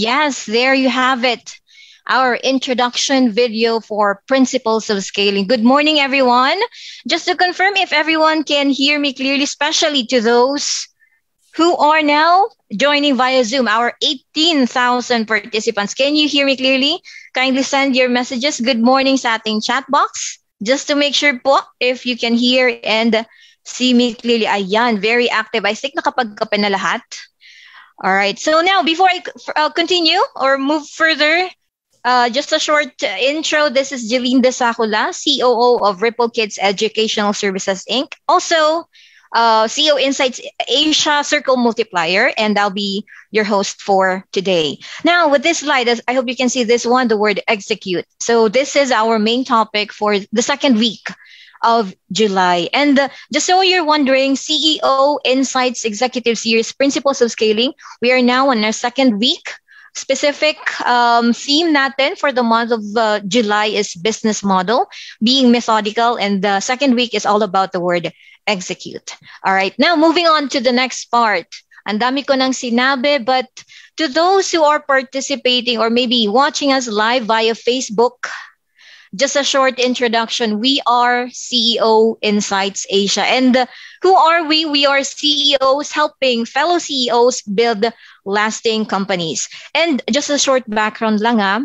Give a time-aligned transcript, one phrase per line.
[0.00, 1.60] yes, there you have it.
[2.08, 5.46] Our introduction video for principles of scaling.
[5.46, 6.58] Good morning, everyone.
[7.06, 10.88] Just to confirm if everyone can hear me clearly, especially to those
[11.56, 15.94] who are now joining via Zoom, our 18,000 participants.
[15.94, 17.00] Can you hear me clearly?
[17.34, 18.60] Kindly send your messages.
[18.60, 20.40] Good morning sa ating chat box.
[20.62, 23.26] Just to make sure po if you can hear and
[23.62, 24.46] see me clearly.
[24.48, 25.64] Ayan, very active.
[25.68, 27.04] I think nakapagkape na lahat.
[28.02, 28.38] All right.
[28.38, 29.22] So now, before I
[29.56, 31.48] uh, continue or move further,
[32.02, 33.68] uh, just a short uh, intro.
[33.68, 38.14] This is Jeline Desacula, COO of Ripple Kids Educational Services Inc.
[38.26, 38.88] Also,
[39.34, 44.78] uh, CEO Insights Asia Circle Multiplier, and I'll be your host for today.
[45.04, 48.06] Now, with this slide, I hope you can see this one, the word execute.
[48.18, 51.06] So this is our main topic for the second week
[51.62, 52.68] of July.
[52.72, 58.22] And uh, just so you're wondering, CEO Insights Executive Series Principles of Scaling, we are
[58.22, 59.52] now on our second week.
[59.94, 60.56] Specific
[60.86, 64.86] um, theme natin for the month of uh, July is business model,
[65.20, 68.12] being methodical, and the second week is all about the word
[68.46, 69.16] execute.
[69.42, 71.46] All right, now moving on to the next part.
[71.86, 73.50] Ang dami ko nang sinabi, but
[73.96, 78.30] to those who are participating or maybe watching us live via Facebook,
[79.14, 80.60] just a short introduction.
[80.60, 83.24] We are CEO Insights Asia.
[83.24, 83.66] And
[84.02, 84.64] who are we?
[84.64, 87.84] We are CEOs helping fellow CEOs build
[88.24, 89.48] lasting companies.
[89.74, 91.60] And just a short background lang ah.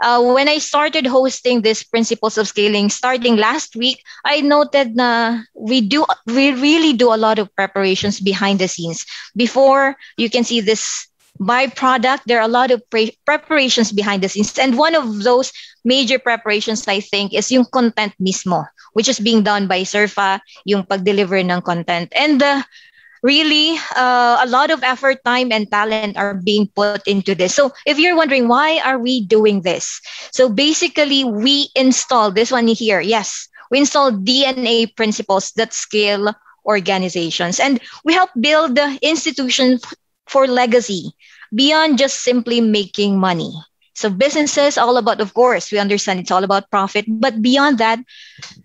[0.00, 5.42] Uh, when I started hosting this principles of scaling starting last week, I noted na
[5.58, 9.02] we do we really do a lot of preparations behind the scenes.
[9.34, 11.08] Before you can see this
[11.40, 14.58] byproduct, there are a lot of pre- preparations behind the scenes.
[14.58, 15.52] And one of those
[15.84, 20.84] major preparations, I think, is yung content mismo, which is being done by Surfa, yung
[20.84, 22.12] pag-deliver ng content.
[22.14, 22.62] And uh,
[23.22, 27.54] really, uh, a lot of effort, time, and talent are being put into this.
[27.54, 30.00] So if you're wondering, why are we doing this?
[30.32, 33.00] So basically, we install this one here.
[33.00, 36.34] Yes, we install DNA principles that scale
[36.66, 37.60] organizations.
[37.60, 39.82] And we help build the institutions
[40.30, 41.12] for legacy
[41.54, 43.52] beyond just simply making money.
[43.94, 47.98] So businesses all about, of course, we understand it's all about profit, but beyond that,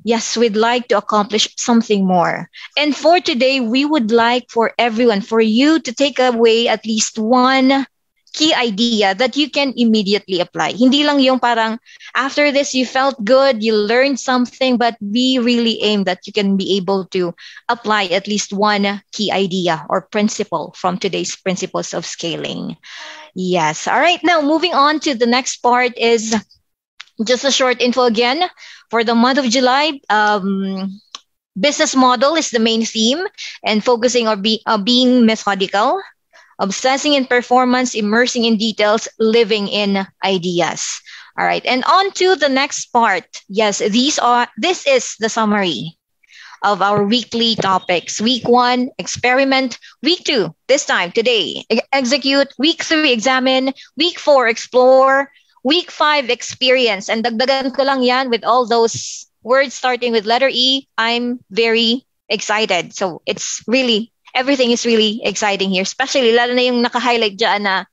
[0.04, 2.50] yes, we'd like to accomplish something more.
[2.78, 7.18] And for today, we would like for everyone, for you to take away at least
[7.18, 7.88] one
[8.34, 10.74] key idea that you can immediately apply.
[10.74, 11.78] Hindi lang yung parang
[12.18, 16.58] after this you felt good, you learned something, but we really aim that you can
[16.58, 17.34] be able to
[17.70, 22.76] apply at least one key idea or principle from today's principles of scaling.
[23.36, 23.88] Yes.
[23.88, 24.22] All right.
[24.24, 26.36] Now moving on to the next part is
[27.26, 28.42] just a short info again
[28.90, 30.02] for the month of July.
[30.10, 31.00] Um,
[31.54, 33.22] business model is the main theme
[33.64, 36.02] and focusing on be, uh, being methodical
[36.60, 41.02] obsessing in performance, immersing in details, living in ideas.
[41.38, 41.66] All right.
[41.66, 43.26] And on to the next part.
[43.50, 45.98] Yes, these are this is the summary
[46.64, 48.22] of our weekly topics.
[48.22, 49.78] Week one, experiment.
[50.02, 52.48] Week two, this time, today, execute.
[52.58, 53.74] Week three, examine.
[53.98, 55.30] Week four, explore.
[55.64, 57.10] Week five, experience.
[57.10, 60.88] And dagdagan ko lang yan with all those words starting with letter E.
[60.98, 62.96] I'm very excited.
[62.96, 65.86] So it's really everything is really exciting here.
[65.86, 67.86] Especially, lalo na yung naka-highlight dyan na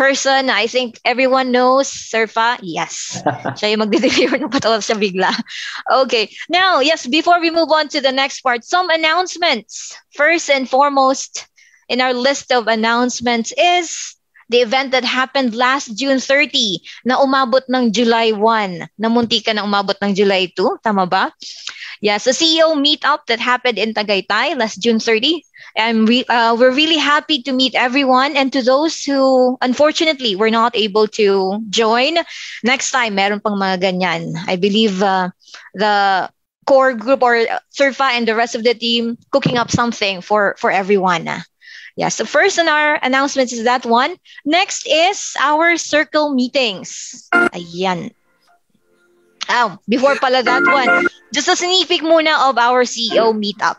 [0.00, 2.56] person I think everyone knows, Surfa.
[2.62, 3.20] Yes.
[3.60, 5.28] siya yung magde-deliver ng patawag siya bigla.
[6.08, 6.32] Okay.
[6.48, 9.92] Now, yes, before we move on to the next part, some announcements.
[10.16, 11.44] First and foremost
[11.92, 14.16] in our list of announcements is
[14.50, 18.98] the event that happened last June 30 na umabot ng July 1.
[18.98, 21.30] Namunti ka na umabot ng July 2, tama ba?
[22.02, 25.44] Yeah, so CEO meetup that happened in Tagaytay last June 30.
[25.76, 28.34] And re- uh, we're really happy to meet everyone.
[28.36, 32.18] And to those who unfortunately were not able to join,
[32.64, 34.34] next time, meron pang mga ganyan.
[34.48, 35.30] I believe uh,
[35.78, 36.28] the
[36.66, 40.70] core group or Surfa and the rest of the team cooking up something for, for
[40.72, 41.28] everyone.
[42.00, 44.16] Yeah, so first in our announcements is that one.
[44.48, 47.28] Next is our circle meetings.
[47.28, 48.16] Ayan.
[49.52, 53.76] Oh, before pala that one, just a sneak muna of our CEO meetup.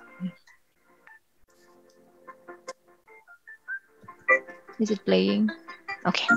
[4.77, 5.49] Is it playing?
[6.05, 6.29] Okay.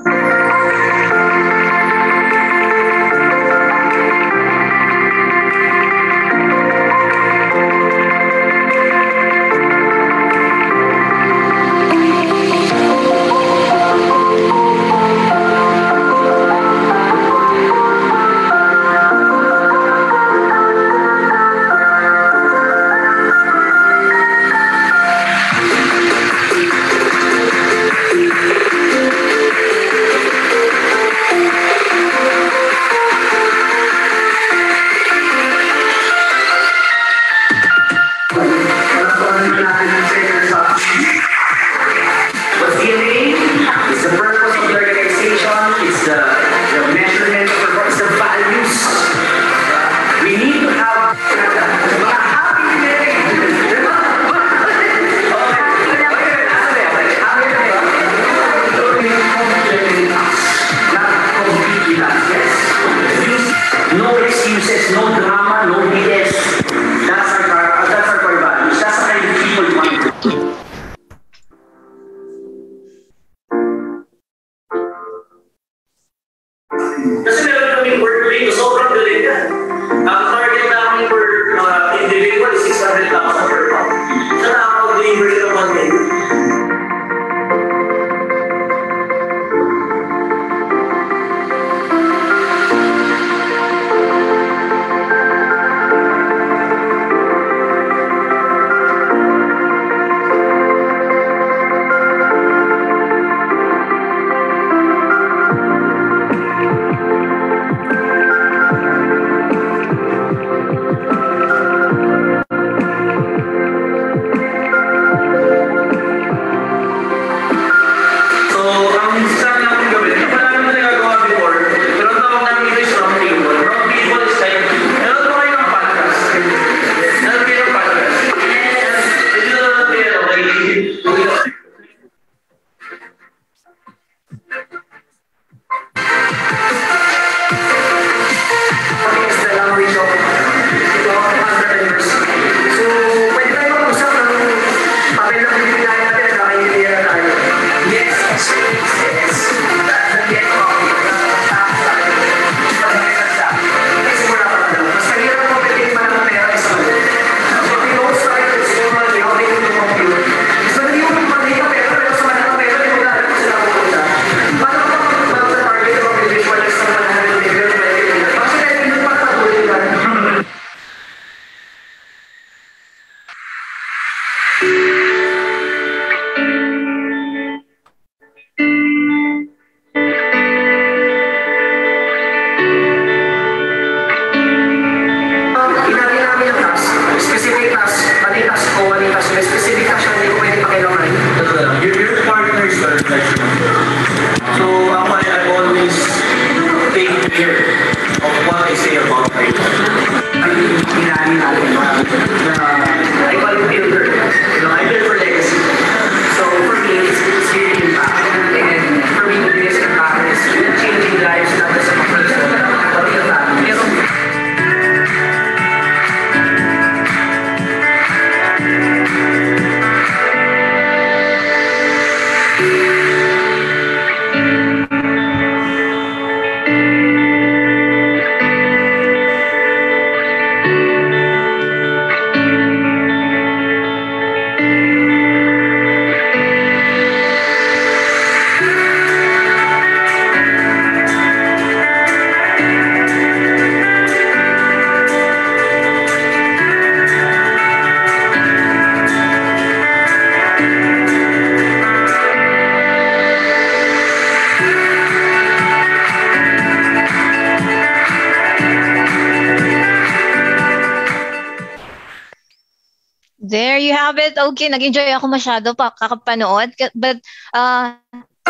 [263.54, 264.34] There you have it.
[264.34, 266.74] Okay, nag-enjoy ako masyado pa kakapanood.
[266.90, 267.22] But,
[267.54, 267.94] uh,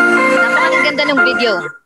[0.01, 1.84] napakaganda ng video.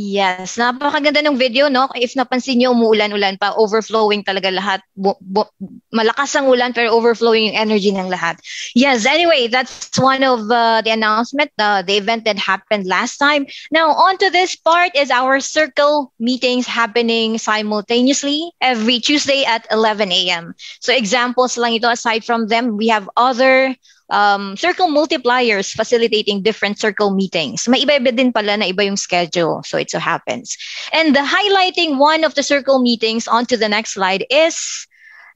[0.00, 1.84] Yes, napakaganda ng video, no?
[1.92, 4.80] If napansin niyo, umuulan-ulan pa, overflowing talaga lahat.
[4.96, 5.52] Bu- bu-
[5.92, 8.40] malakas ang ulan, pero overflowing yung energy ng lahat.
[8.72, 13.44] Yes, anyway, that's one of uh, the announcement, uh, the event that happened last time.
[13.68, 20.32] Now, on to this part is our circle meetings happening simultaneously every Tuesday at 11
[20.32, 20.56] a.m.
[20.80, 23.76] So examples lang ito, aside from them, we have other
[24.10, 27.68] um, circle multipliers facilitating different circle meetings.
[27.68, 29.62] May iba-iba din pala na iba yung schedule.
[29.64, 30.58] So it so happens.
[30.92, 34.86] And the highlighting one of the circle meetings onto the next slide is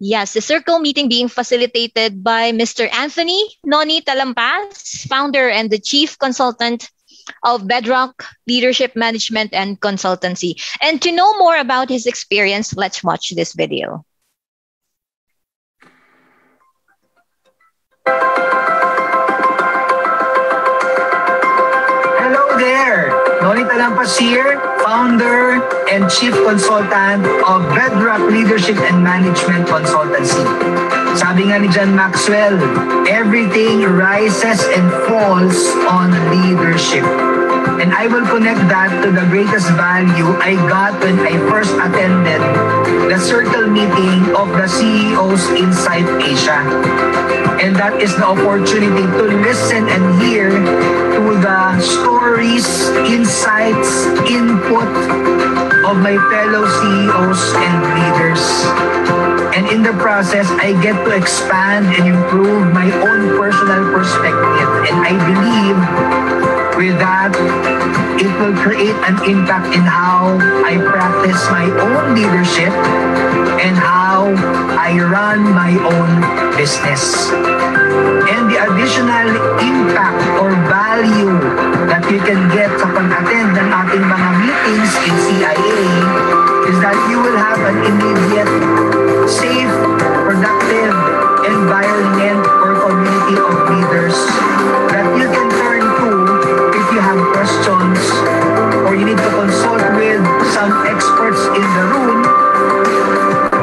[0.01, 2.93] Yes, the circle meeting being facilitated by Mr.
[2.93, 6.91] Anthony Noni Talampas, founder and the chief consultant
[7.43, 10.61] of Bedrock Leadership Management and Consultancy.
[10.83, 14.05] And to know more about his experience, let's watch this video.
[23.45, 25.61] Noni Talampas here, founder
[25.93, 30.41] and chief consultant of Bedrock Leadership and Management Consultancy.
[31.13, 32.57] Sabi nga ni John Maxwell,
[33.05, 37.05] everything rises and falls on leadership.
[37.81, 42.41] And I will connect that to the greatest value I got when I first attended
[43.11, 46.63] the circle meeting of the CEOs inside Asia.
[47.61, 52.67] And that is the opportunity to listen and hear to the stories,
[53.11, 54.89] insights, input
[55.85, 59.04] of my fellow CEOs and leaders.
[59.55, 64.69] And in the process, I get to expand and improve my own personal perspective.
[64.91, 65.79] And I believe
[66.75, 67.31] with that,
[68.19, 70.35] it will create an impact in how
[70.67, 72.75] I practice my own leadership
[73.63, 74.35] and how
[74.75, 76.11] I run my own
[76.59, 77.31] business.
[78.27, 81.31] And the additional impact or value
[81.87, 85.79] that you can get sa pag-attend ng ating mga meetings in CIA
[86.67, 88.51] is that you will have an immediate,
[89.29, 89.73] safe,
[90.29, 90.93] productive
[91.49, 94.17] environment or community of leaders
[94.93, 96.09] that you can turn to
[96.77, 97.99] if you have questions
[98.85, 100.21] or you need to consult with
[100.53, 102.21] some experts in the room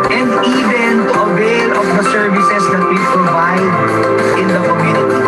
[0.10, 3.70] and even to avail of the services that we provide
[4.42, 5.22] in the community.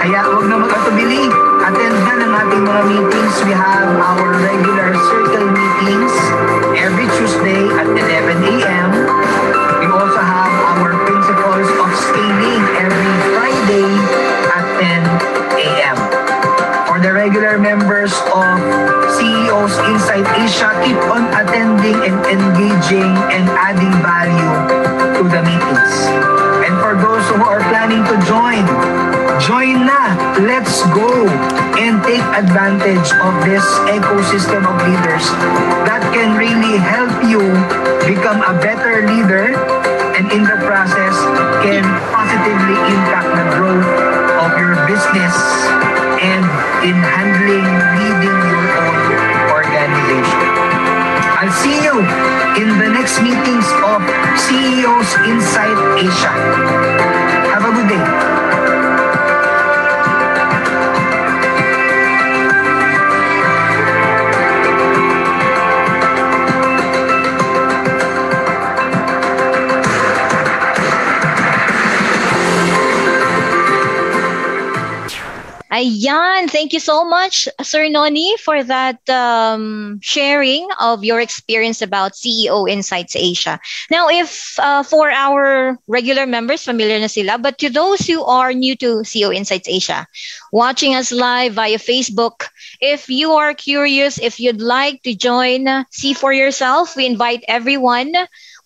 [0.00, 1.28] Kaya huwag na mag-atubili.
[1.68, 3.34] Attend na ng ating mga meetings.
[3.44, 6.14] We have our regular circle meetings
[6.80, 8.27] every Tuesday at 11
[18.08, 24.52] members of CEOs Inside Asia, keep on attending and engaging and adding value
[25.16, 25.94] to the meetings.
[26.64, 28.64] And for those who are planning to join,
[29.40, 30.16] join na.
[30.40, 31.28] Let's go
[31.76, 35.24] and take advantage of this ecosystem of leaders
[35.84, 37.42] that can really help you
[38.06, 39.58] become a better leader
[40.16, 41.14] and in the process
[41.62, 41.84] can
[42.14, 43.90] positively impact the growth
[44.42, 46.44] of your business and
[46.82, 48.98] in handling leading your own
[49.54, 50.42] organization.
[51.38, 51.98] I'll see you
[52.58, 54.02] in the next meetings of
[54.34, 56.32] CEOs Inside Asia.
[57.54, 58.97] Have a good day.
[75.78, 82.14] Ayan, thank you so much, Sir Noni, for that um, sharing of your experience about
[82.18, 83.60] CEO Insights Asia.
[83.88, 88.52] Now, if uh, for our regular members, familiar na sila, but to those who are
[88.52, 90.04] new to CEO Insights Asia,
[90.50, 96.10] watching us live via Facebook, if you are curious, if you'd like to join, see
[96.12, 98.10] for yourself, we invite everyone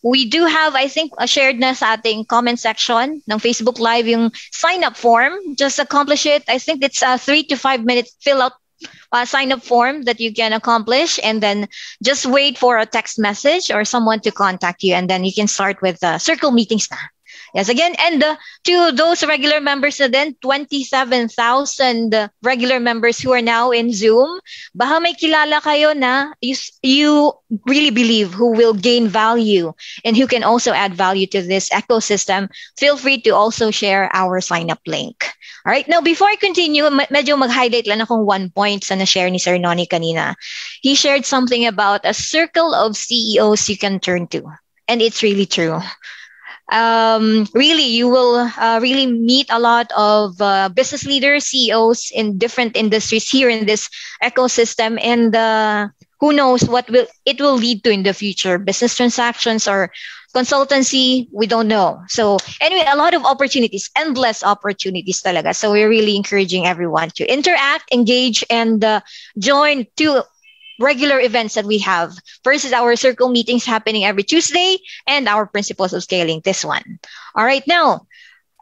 [0.02, 4.10] we do have, I think, a shared na sa ating comment section ng Facebook Live
[4.10, 5.32] yung sign-up form.
[5.54, 6.42] Just accomplish it.
[6.48, 8.58] I think it's a three to five minute fill-out
[9.12, 11.68] uh, sign-up form that you can accomplish and then
[12.02, 15.46] just wait for a text message or someone to contact you and then you can
[15.46, 16.98] start with uh, circle meetings na.
[17.54, 21.28] Yes, again, and uh, to those regular members na din, 27,000
[22.40, 24.40] regular members who are now in Zoom,
[24.74, 27.32] baka may kilala kayo na you, you
[27.68, 29.72] really believe who will gain value
[30.04, 32.48] and who can also add value to this ecosystem,
[32.80, 35.28] feel free to also share our sign-up link.
[35.66, 35.86] All right.
[35.86, 39.86] Now, before I continue, medyo mag-highlight lang akong one point sa na-share ni Sir Noni
[39.86, 40.34] kanina.
[40.80, 44.48] He shared something about a circle of CEOs you can turn to.
[44.88, 45.80] and it's really true
[46.72, 52.38] um, really you will uh, really meet a lot of uh, business leaders ceos in
[52.38, 53.88] different industries here in this
[54.22, 54.98] ecosystem.
[55.00, 55.88] And uh,
[56.18, 58.58] who knows what will it will lead to in the future.
[58.58, 59.92] Business transactions or
[60.34, 62.00] consultancy we don't know.
[62.08, 65.54] So anyway a lot of opportunities endless opportunities talaga.
[65.54, 69.00] So we're really encouraging everyone to interact engage and uh,
[69.38, 70.24] join to
[70.80, 72.12] regular events that we have
[72.44, 76.98] versus our circle meetings happening every Tuesday and our principles of scaling this one.
[77.34, 78.06] All right, now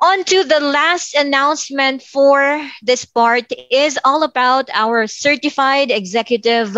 [0.00, 6.76] on to the last announcement for this part is all about our certified executive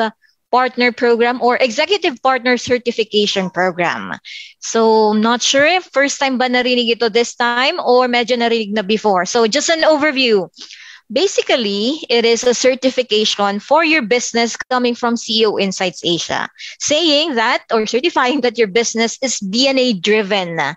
[0.50, 4.12] partner program or executive partner certification program.
[4.60, 8.82] So not sure if first time ba narinig ito this time or medyo narinig na
[8.82, 9.24] before.
[9.24, 10.52] So just an overview.
[11.10, 16.48] Basically, it is a certification for your business coming from CEO Insights Asia,
[16.80, 20.76] saying that or certifying that your business is DNA driven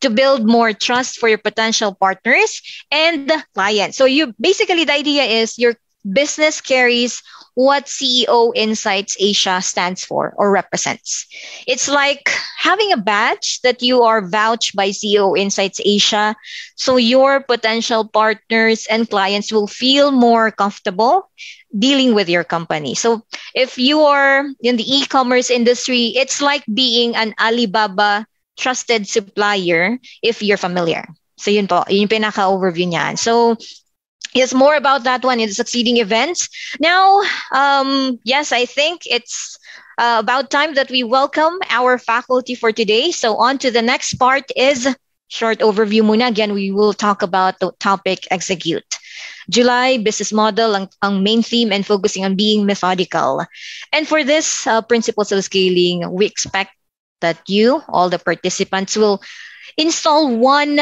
[0.00, 3.96] to build more trust for your potential partners and clients.
[3.96, 5.74] So you basically the idea is your
[6.04, 7.22] business carries
[7.54, 11.26] what CEO Insights Asia stands for or represents.
[11.66, 16.34] It's like having a badge that you are vouched by CEO Insights Asia.
[16.74, 21.30] So your potential partners and clients will feel more comfortable
[21.78, 22.94] dealing with your company.
[22.94, 23.22] So
[23.54, 30.42] if you are in the e-commerce industry, it's like being an Alibaba trusted supplier if
[30.42, 31.06] you're familiar.
[31.36, 33.18] So yun po, yun yung pinaka-overview niyan.
[33.18, 33.58] So
[34.32, 36.48] Yes, more about that one in the succeeding events.
[36.80, 39.58] Now, um, yes, I think it's
[39.98, 43.10] uh, about time that we welcome our faculty for today.
[43.10, 44.88] So on to the next part is
[45.28, 46.28] short overview muna.
[46.28, 48.84] Again, we will talk about the topic execute.
[49.48, 53.44] July business model ang, ang main theme and focusing on being methodical.
[53.92, 56.72] And for this uh, principles of scaling, we expect
[57.20, 59.22] that you, all the participants, will
[59.76, 60.80] install one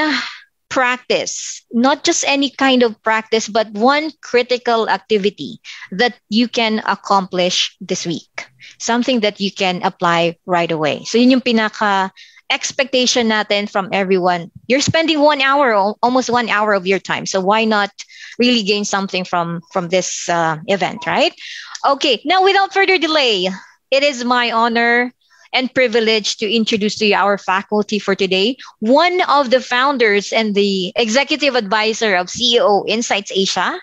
[0.72, 5.60] practice, not just any kind of practice, but one critical activity
[5.92, 8.48] that you can accomplish this week.
[8.80, 11.04] Something that you can apply right away.
[11.04, 12.08] So yun yung pinaka
[12.48, 14.50] expectation natin from everyone.
[14.66, 17.26] You're spending one hour, almost one hour of your time.
[17.26, 17.92] So why not
[18.40, 21.36] really gain something from from this uh, event, right?
[21.84, 23.48] Okay, now without further delay,
[23.92, 25.12] it is my honor
[25.52, 28.56] and privileged to introduce to you our faculty for today.
[28.80, 33.78] One of the founders and the executive advisor of CEO Insights Asia.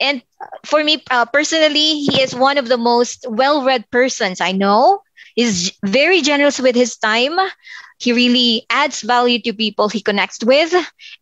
[0.00, 0.22] And
[0.64, 5.02] for me uh, personally, he is one of the most well read persons I know.
[5.34, 7.38] He's very generous with his time.
[7.98, 10.72] He really adds value to people he connects with.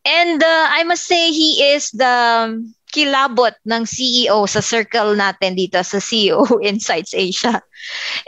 [0.05, 2.63] And uh, I must say, he is the
[2.95, 7.59] kilabot ng CEO sa circle natin dito sa CEO Insights Asia.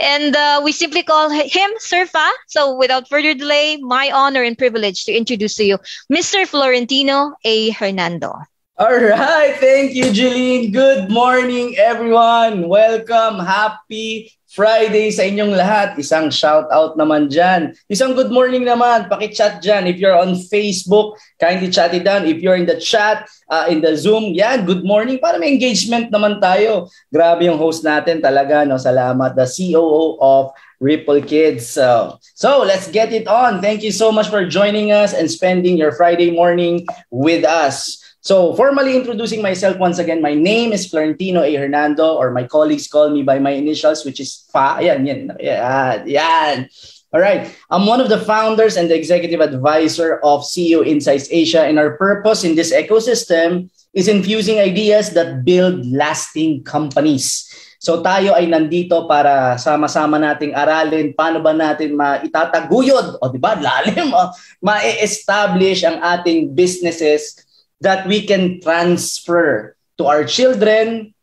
[0.03, 2.27] And uh, we simply call him Surfa.
[2.51, 5.79] So without further delay, my honor and privilege to introduce to you
[6.11, 6.43] Mr.
[6.43, 7.71] Florentino A.
[7.71, 8.35] Hernando.
[8.77, 9.57] All right.
[9.57, 10.69] Thank you, Jeline.
[10.69, 12.69] Good morning, everyone.
[12.69, 13.41] Welcome.
[13.41, 16.01] Happy Friday sa inyong lahat.
[16.01, 17.77] Isang shout out naman dyan.
[17.93, 19.05] Isang good morning naman.
[19.13, 19.85] Paki-chat dyan.
[19.85, 22.25] If you're on Facebook, kindly chat it down.
[22.25, 25.21] If you're in the chat, uh, in the Zoom, yan, good morning.
[25.21, 26.89] Para may engagement naman tayo.
[27.13, 28.65] Grabe yung host natin talaga.
[28.65, 28.81] No?
[28.81, 29.37] Salamat.
[29.37, 31.69] The COO of Ripple Kids.
[31.69, 33.61] So, so let's get it on.
[33.61, 38.06] Thank you so much for joining us and spending your Friday morning with us.
[38.27, 41.55] So, formally introducing myself once again, my name is Florentino A.
[41.55, 44.83] Hernando, or my colleagues call me by my initials, which is FA.
[44.83, 46.67] Yan, yan, yan, yan.
[47.15, 47.47] All right.
[47.71, 51.95] I'm one of the founders and the executive advisor of CEO Insights Asia, and our
[51.95, 57.47] purpose in this ecosystem is infusing ideas that build lasting companies.
[57.79, 63.55] So tayo ay nandito para sama-sama nating aralin paano ba natin maitataguyod o di ba
[63.55, 67.46] lalim o ma-establish ang ating businesses
[67.81, 71.15] that we can transfer to our children,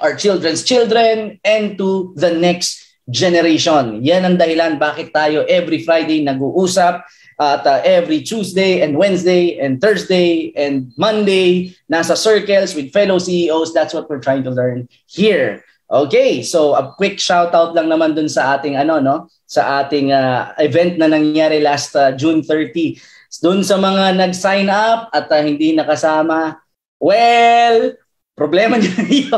[0.00, 4.04] our children's children, and to the next generation.
[4.04, 7.02] Yan ang dahilan bakit tayo every Friday nag-uusap
[7.38, 13.72] at uh, every Tuesday and Wednesday and Thursday and Monday nasa circles with fellow CEOs.
[13.72, 15.64] That's what we're trying to learn here.
[15.88, 19.16] Okay, so a quick shout out lang naman dun sa ating ano no,
[19.48, 23.00] sa ating uh, event na nangyari last uh, June 30
[23.36, 26.56] doon sa mga nag-sign up at uh, hindi nakasama,
[26.96, 27.92] well,
[28.38, 29.28] problema nyo yun.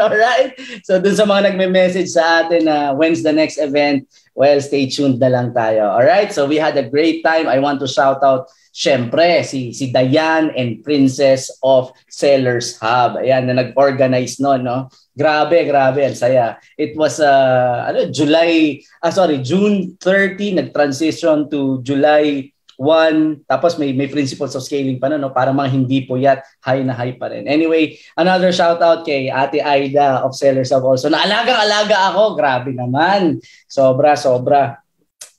[0.00, 0.56] Alright?
[0.86, 4.88] So doon sa mga nagme-message sa atin na uh, when's the next event, well, stay
[4.88, 5.90] tuned na lang tayo.
[5.90, 6.32] Alright?
[6.32, 7.50] So we had a great time.
[7.50, 13.16] I want to shout out syempre, si, si Diane and Princess of Sellers Hub.
[13.16, 14.92] Ayan, na nag-organize no, no?
[15.16, 16.60] Grabe, grabe, ang saya.
[16.76, 23.96] It was uh, ano, July, ah sorry, June 30 nag-transition to July 1, tapos may
[23.96, 27.16] may principles of scaling pa na no para mga hindi po yat high na high
[27.16, 27.48] pa rin.
[27.48, 31.08] Anyway, another shout out kay Ate Aida of Sellers of Also.
[31.08, 33.40] Naalagang-alaga ako, grabe naman.
[33.64, 34.80] Sobra, sobra.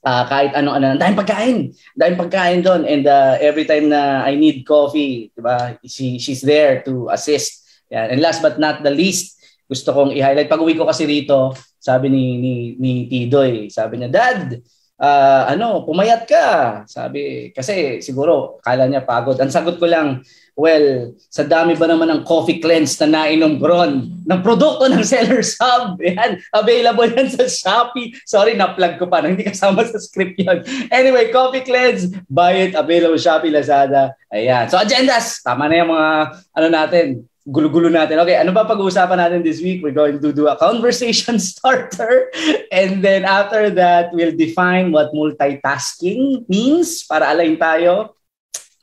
[0.02, 1.58] Uh, kahit ano ano, dahil pagkain.
[1.94, 5.78] Dahil pagkain doon and uh, every time na I need coffee, 'di ba?
[5.86, 7.68] She she's there to assist.
[7.92, 8.12] Yan.
[8.16, 10.52] And last but not the least, gusto kong i-highlight.
[10.52, 14.60] Pag uwi ko kasi rito, sabi ni, ni, ni Tidoy, sabi niya, Dad,
[15.02, 16.46] uh, ano, pumayat ka.
[16.90, 19.38] Sabi, kasi siguro, kala niya pagod.
[19.38, 20.26] Ang sagot ko lang,
[20.58, 25.54] well, sa dami ba naman ng coffee cleanse na nainom Gron ng produkto ng Sellers
[25.62, 26.02] Hub?
[26.06, 28.18] Yan, available yan sa Shopee.
[28.26, 29.22] Sorry, na-plug ko pa.
[29.22, 30.66] Hindi kasama sa script yun.
[30.90, 34.18] Anyway, coffee cleanse, buy it, available Shopee, Lazada.
[34.34, 34.66] Ayan.
[34.68, 35.46] So, agendas.
[35.46, 36.10] Tama na yung mga,
[36.58, 37.06] ano natin,
[37.48, 38.20] gulo-gulo natin.
[38.20, 39.80] Okay, ano ba pag-uusapan natin this week?
[39.80, 42.28] We're going to do a conversation starter.
[42.76, 48.20] And then after that, we'll define what multitasking means para align tayo.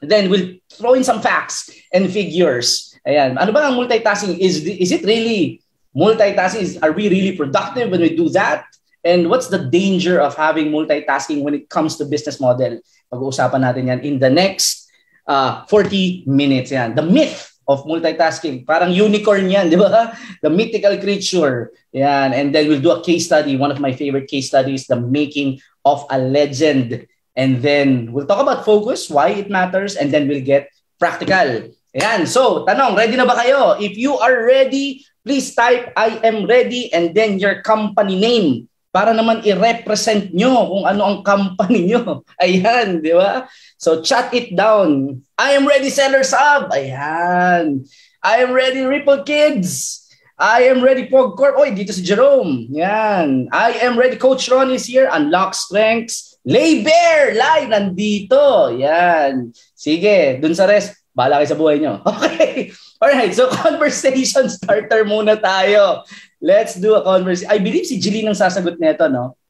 [0.00, 2.96] Then we'll throw in some facts and figures.
[3.04, 3.36] Ayan.
[3.36, 4.40] Ano ba ang multitasking?
[4.40, 5.60] Is, is it really
[5.92, 6.64] multitasking?
[6.64, 8.64] Is, are we really productive when we do that?
[9.04, 12.80] And what's the danger of having multitasking when it comes to business model?
[13.12, 14.88] Pag-uusapan natin yan in the next
[15.28, 16.72] uh, 40 minutes.
[16.72, 16.96] Yan.
[16.96, 18.66] The myth of multitasking.
[18.66, 20.12] Parang unicorn yan, di ba?
[20.42, 21.72] The mythical creature.
[21.92, 22.32] Yan.
[22.32, 23.56] And then we'll do a case study.
[23.56, 27.06] One of my favorite case studies, the making of a legend.
[27.36, 31.74] And then we'll talk about focus, why it matters, and then we'll get practical.
[31.94, 32.26] Yan.
[32.26, 33.78] So, tanong, ready na ba kayo?
[33.78, 39.10] If you are ready, please type I am ready and then your company name para
[39.10, 42.22] naman i-represent nyo kung ano ang company nyo.
[42.42, 43.50] Ayan, di ba?
[43.74, 45.18] So chat it down.
[45.34, 46.70] I am ready Sellers Hub.
[46.70, 47.82] Ayan.
[48.22, 49.98] I am ready Ripple Kids.
[50.38, 51.58] I am ready Pog Corp.
[51.58, 52.70] Oy, dito si Jerome.
[52.70, 53.50] Yan.
[53.50, 55.10] I am ready Coach Ron is here.
[55.10, 56.38] Unlock strengths.
[56.46, 58.70] Lay Bear live nandito.
[58.78, 59.50] Yan.
[59.74, 61.98] Sige, dun sa rest, bahala kayo sa buhay nyo.
[62.06, 62.70] Okay.
[63.04, 66.06] Alright, so conversation starter muna tayo.
[66.44, 67.48] Let's do a conversation.
[67.48, 69.40] I believe si Jilly nang sasagot nito, no?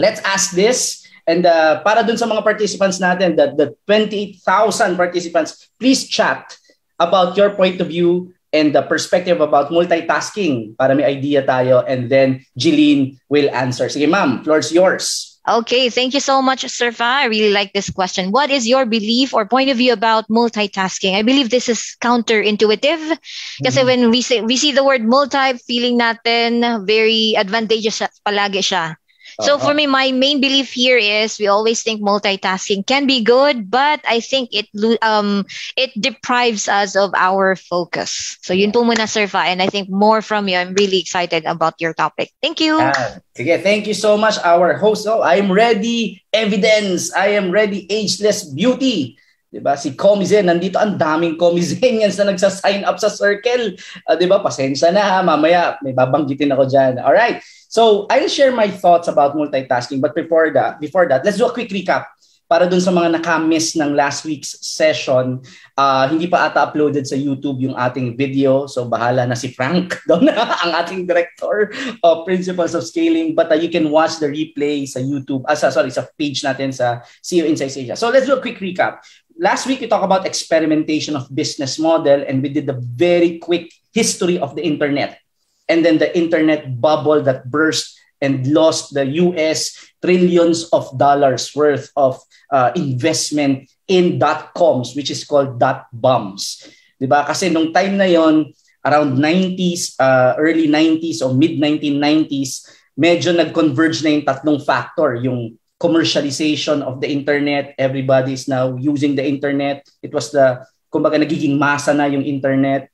[0.00, 1.04] Let's ask this.
[1.28, 6.56] And uh, para dun sa mga participants natin, the, the 28,000 participants, please chat
[6.96, 11.84] about your point of view and the perspective about multitasking para may idea tayo.
[11.84, 13.92] And then Jeline will answer.
[13.92, 15.29] Sige ma'am, floor's yours.
[15.50, 17.02] Okay, thank you so much, Surfa.
[17.02, 18.30] I really like this question.
[18.30, 21.18] What is your belief or point of view about multitasking?
[21.18, 23.18] I believe this is counterintuitive
[23.58, 23.86] kasi mm-hmm.
[23.86, 28.94] when we say we see the word multi, feeling natin very advantageous palagi siya.
[29.40, 29.74] So for uh-huh.
[29.74, 34.20] me, my main belief here is we always think multitasking can be good, but I
[34.20, 34.68] think it
[35.02, 38.38] um it deprives us of our focus.
[38.42, 40.56] So yun po muna, Sir Fa, and I think more from you.
[40.56, 42.32] I'm really excited about your topic.
[42.42, 42.78] Thank you.
[42.80, 45.06] Ah, sige, thank you so much, our host.
[45.08, 46.22] Oh, I'm ready.
[46.32, 47.12] Evidence.
[47.14, 47.86] I am ready.
[47.90, 49.16] Ageless beauty.
[49.50, 49.74] Diba?
[49.74, 53.74] Si Comizen, nandito ang daming Comizenians na nagsa-sign up sa circle.
[54.06, 54.38] Uh, diba?
[54.38, 57.02] Pasensya na ha, mamaya may babanggitin ako dyan.
[57.02, 57.42] All right.
[57.66, 61.54] So I'll share my thoughts about multitasking but before that, before that, let's do a
[61.54, 62.06] quick recap
[62.50, 65.38] para dun sa mga nakamiss ng last week's session.
[65.78, 68.66] Uh, hindi pa ata uploaded sa YouTube yung ating video.
[68.66, 71.70] So bahala na si Frank doon ang ating director
[72.02, 73.38] of Principles of Scaling.
[73.38, 77.06] But uh, you can watch the replay sa YouTube, uh, sorry, sa page natin sa
[77.22, 77.94] CEO Insights Asia.
[77.94, 78.98] So let's do a quick recap.
[79.40, 83.72] Last week, we talked about experimentation of business model and we did a very quick
[83.88, 85.16] history of the internet
[85.64, 89.72] and then the internet bubble that burst and lost the US
[90.04, 92.20] trillions of dollars worth of
[92.52, 96.60] uh, investment in dot coms which is called dot bombs.
[97.00, 97.24] 'Di ba?
[97.24, 98.44] Kasi nung time na 'yon,
[98.84, 105.56] around 90s, uh, early 90s o mid 1990s, medyo nag-converge na yung tatlong factor, yung
[105.80, 109.88] commercialization of the internet, everybody is now using the internet.
[110.04, 110.60] It was the
[110.92, 112.92] kumbaga nagiging masa na yung internet.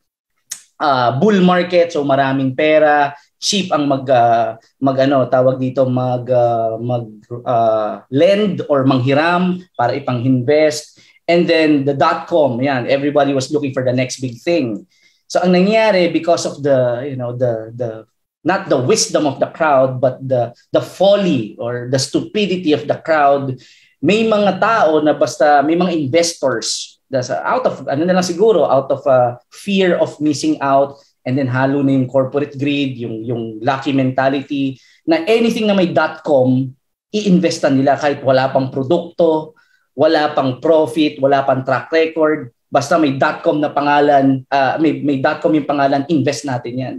[0.78, 3.10] Uh, bull market so maraming pera.
[3.42, 7.10] Cheap ang mag uh, mag ano tawag dito mag uh, mag
[7.44, 11.02] uh, lend or manghiram para ipang-invest.
[11.26, 14.86] And then the dot com yan everybody was looking for the next big thing.
[15.26, 18.06] So ang nangyari because of the you know the the
[18.46, 22.94] not the wisdom of the crowd but the the folly or the stupidity of the
[23.02, 23.58] crowd.
[23.98, 28.62] May mga tao na basta may mga investors that's out of ano na lang siguro
[28.62, 30.94] out of uh, fear of missing out
[31.26, 35.90] and then halo na yung corporate greed yung yung lucky mentality na anything na may
[36.22, 36.70] .com
[37.10, 39.58] iinvestan nila kahit wala pang produkto
[39.98, 42.54] wala pang profit wala pang track record.
[42.66, 46.96] Basta may .com na pangalan uh, may may .com yung pangalan invest natin yan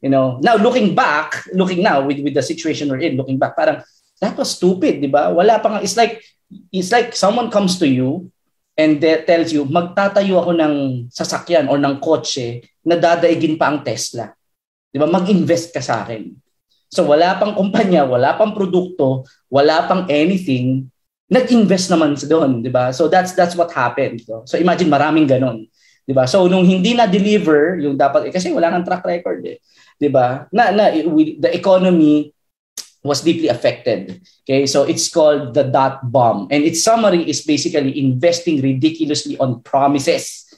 [0.00, 3.56] You know, now looking back, looking now with, with the situation we're in, looking back,
[3.56, 3.84] parang
[4.20, 5.28] that was stupid, di ba?
[5.28, 6.24] Wala pa nga, it's like,
[6.72, 8.32] it's like someone comes to you
[8.76, 10.74] and de- tells you, magtatayo ako ng
[11.12, 14.32] sasakyan or ng kotse na dadaigin pa ang Tesla.
[14.88, 15.04] Di ba?
[15.04, 16.32] Mag-invest ka sa akin.
[16.90, 20.90] So wala pang kumpanya, wala pang produkto, wala pang anything,
[21.30, 22.90] nag-invest naman sa doon, di ba?
[22.90, 24.26] So that's that's what happened.
[24.26, 25.70] So, so imagine maraming ganon.
[26.02, 26.26] 'Di ba?
[26.26, 29.62] So nung hindi na deliver yung dapat eh, kasi wala nang track record eh.
[30.00, 30.08] 'Di?
[30.50, 32.32] Na, na we, the economy
[33.04, 34.20] was deeply affected.
[34.44, 34.66] Okay?
[34.66, 40.48] So it's called the dot bomb and its summary is basically investing ridiculously on promises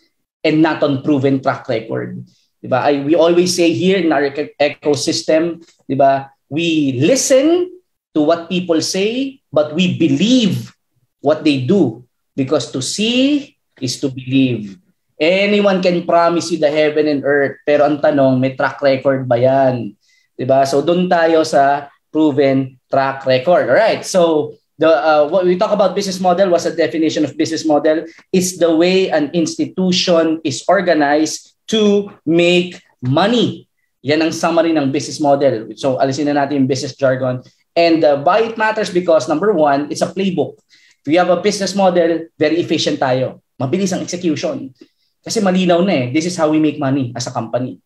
[0.42, 2.26] and not on proven track record.
[2.62, 2.82] ba?
[2.82, 5.62] I, we always say here in our ecosystem.
[5.90, 6.30] ba?
[6.50, 7.70] We listen
[8.14, 10.74] to what people say, but we believe
[11.22, 14.81] what they do because to see is to believe.
[15.22, 19.38] Anyone can promise you the heaven and earth, pero ang tanong, may track record ba
[19.38, 19.94] yan?
[20.34, 20.66] 'Di ba?
[20.66, 23.70] So doon tayo sa proven track record.
[23.70, 24.02] All right.
[24.02, 28.02] So the uh, what we talk about business model was a definition of business model
[28.34, 33.70] is the way an institution is organized to make money.
[34.02, 35.70] Yan ang summary ng business model.
[35.78, 37.46] So alisin na natin yung business jargon.
[37.72, 40.60] And uh, why it matters because number one, it's a playbook.
[41.02, 43.40] If you have a business model, very efficient tayo.
[43.56, 44.74] Mabilis ang execution.
[45.22, 47.78] Kasi malinaw na eh, this is how we make money as a company.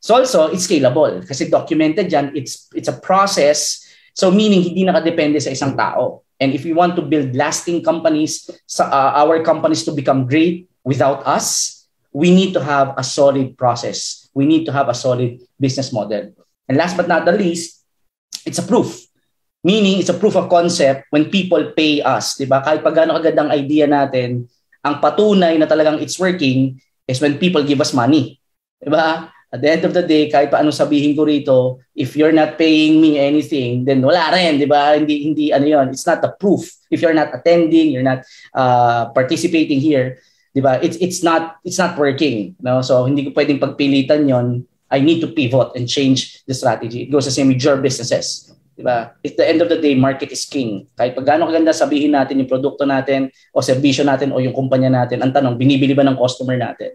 [0.00, 3.84] So also, it's scalable kasi documented yan, it's, it's a process.
[4.16, 6.24] So meaning, hindi nakadepende sa isang tao.
[6.40, 10.70] And if we want to build lasting companies, sa, uh, our companies to become great
[10.86, 11.78] without us,
[12.14, 14.30] we need to have a solid process.
[14.32, 16.30] We need to have a solid business model.
[16.70, 17.82] And last but not the least,
[18.46, 19.02] it's a proof.
[19.66, 22.38] Meaning, it's a proof of concept when people pay us.
[22.38, 22.62] Diba?
[22.62, 24.46] Kahit pag gano'ng agad idea natin,
[24.84, 28.38] ang patunay na talagang it's working is when people give us money.
[28.78, 29.32] Diba?
[29.48, 33.00] At the end of the day, kahit paano sabihin ko rito, if you're not paying
[33.00, 34.92] me anything, then wala rin, di ba?
[34.92, 36.68] Hindi, hindi, ano yon it's not the proof.
[36.92, 40.20] If you're not attending, you're not uh, participating here,
[40.52, 40.76] di ba?
[40.84, 42.60] It's, it's not, it's not working.
[42.60, 42.84] No?
[42.84, 47.08] So, hindi ko pwedeng pagpilitan yon I need to pivot and change the strategy.
[47.08, 48.52] It goes the same with your businesses.
[48.78, 49.10] Diba?
[49.10, 50.86] At the end of the day, market is king.
[50.94, 55.02] Kahit pag gaano kaganda sabihin natin yung produkto natin o serbisyo natin o yung kumpanya
[55.02, 56.94] natin, ang tanong, binibili ba ng customer natin?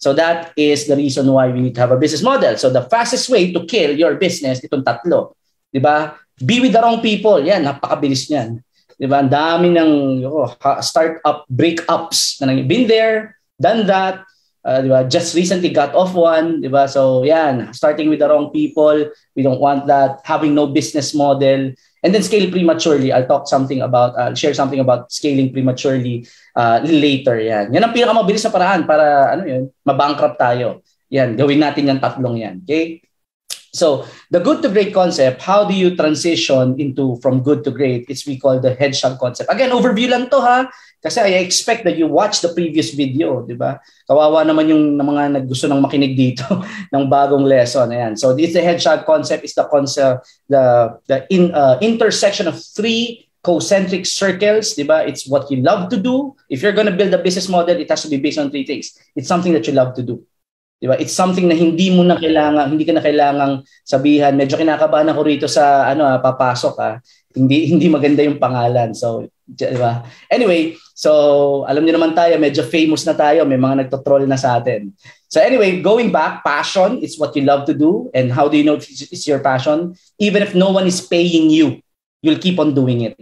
[0.00, 2.56] So that is the reason why we need to have a business model.
[2.56, 5.36] So the fastest way to kill your business, itong tatlo.
[5.68, 6.16] Diba?
[6.40, 7.36] Be with the wrong people.
[7.44, 8.64] Yan, napakabilis niyan.
[8.96, 9.20] Diba?
[9.20, 10.48] Ang dami ng oh,
[10.80, 14.24] startup breakups na nang been there, done that,
[14.64, 15.08] uh, diba?
[15.08, 16.88] just recently got off one, diba?
[16.88, 21.72] So yan, starting with the wrong people, we don't want that, having no business model,
[22.02, 23.12] and then scale prematurely.
[23.12, 27.40] I'll talk something about, I'll share something about scaling prematurely uh, later.
[27.40, 27.72] Yan.
[27.72, 30.80] Yan ang pinakamabilis na paraan para ano yun, mabankrupt tayo.
[31.10, 32.62] Yan, gawin natin yung tatlong yan.
[32.62, 33.02] Okay?
[33.72, 38.06] So the good to great concept, how do you transition into from good to great?
[38.08, 39.52] It's we call the hedgehog concept.
[39.52, 40.66] Again, overview lang to ha.
[41.00, 43.80] Kasi I expect that you watch the previous video, di ba?
[44.04, 46.44] Kawawa naman yung mga naggusto ng makinig dito
[46.92, 47.88] ng bagong lesson.
[47.88, 48.18] Ayan.
[48.18, 53.30] So this the hedgehog concept is the concept, the the in, uh, intersection of three
[53.40, 55.06] concentric circles, di ba?
[55.08, 56.36] It's what you love to do.
[56.52, 58.92] If you're gonna build a business model, it has to be based on three things.
[59.16, 60.20] It's something that you love to do.
[60.80, 60.96] Di ba?
[60.96, 64.32] It's something na hindi mo na kailangan, hindi ka na kailangang sabihan.
[64.32, 66.96] Medyo kinakabahan ako rito sa ano, ah, papasok ah.
[67.36, 68.96] Hindi hindi maganda yung pangalan.
[68.96, 70.00] So, di ba?
[70.32, 74.56] Anyway, so alam niyo naman tayo, medyo famous na tayo, may mga nagto-troll na sa
[74.56, 74.96] atin.
[75.30, 78.66] So anyway, going back, passion is what you love to do and how do you
[78.66, 79.94] know it's your passion?
[80.18, 81.78] Even if no one is paying you,
[82.18, 83.14] you'll keep on doing it.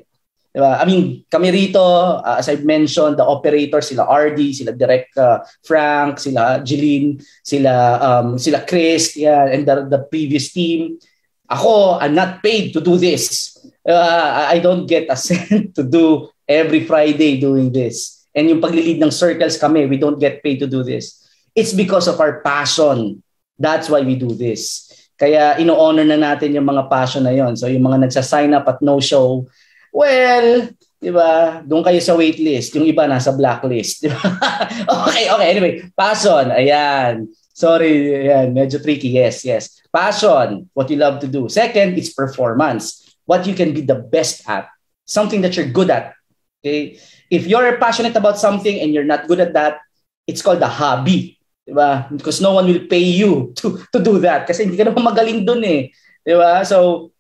[0.59, 0.75] Diba?
[0.75, 5.39] I mean, kami rito, uh, as I've mentioned, the operators, sila RD, sila Direct uh,
[5.63, 10.99] Frank, sila Jeline, sila um, sila Chris, yeah, and the, the previous team.
[11.47, 13.55] Ako, I'm not paid to do this.
[13.87, 18.27] Uh, I don't get a cent to do every Friday doing this.
[18.35, 21.23] And yung paglilid ng circles kami, we don't get paid to do this.
[21.55, 23.23] It's because of our passion.
[23.63, 24.91] That's why we do this.
[25.15, 27.55] Kaya ino-honor na natin yung mga passion na yon.
[27.55, 29.47] So yung mga nagsa-sign up at no show,
[29.93, 31.63] Well, di ba?
[31.65, 32.75] Doon kayo sa waitlist.
[32.77, 34.05] Yung iba nasa blacklist.
[34.05, 34.21] Di ba?
[35.07, 35.49] okay, okay.
[35.53, 36.51] Anyway, passion.
[36.53, 37.29] Ayan.
[37.55, 38.55] Sorry, ayan.
[38.55, 39.15] Medyo tricky.
[39.15, 39.81] Yes, yes.
[39.91, 40.69] Passion.
[40.75, 41.49] What you love to do.
[41.49, 43.17] Second, it's performance.
[43.25, 44.69] What you can be the best at.
[45.09, 46.15] Something that you're good at.
[46.61, 46.99] Okay?
[47.31, 49.81] If you're passionate about something and you're not good at that,
[50.27, 51.39] it's called a hobby.
[51.69, 52.09] Diba?
[52.09, 55.45] Because no one will pay you to to do that kasi hindi ka naman magaling
[55.45, 55.93] doon eh.
[56.25, 56.65] Diba?
[56.65, 57.11] So,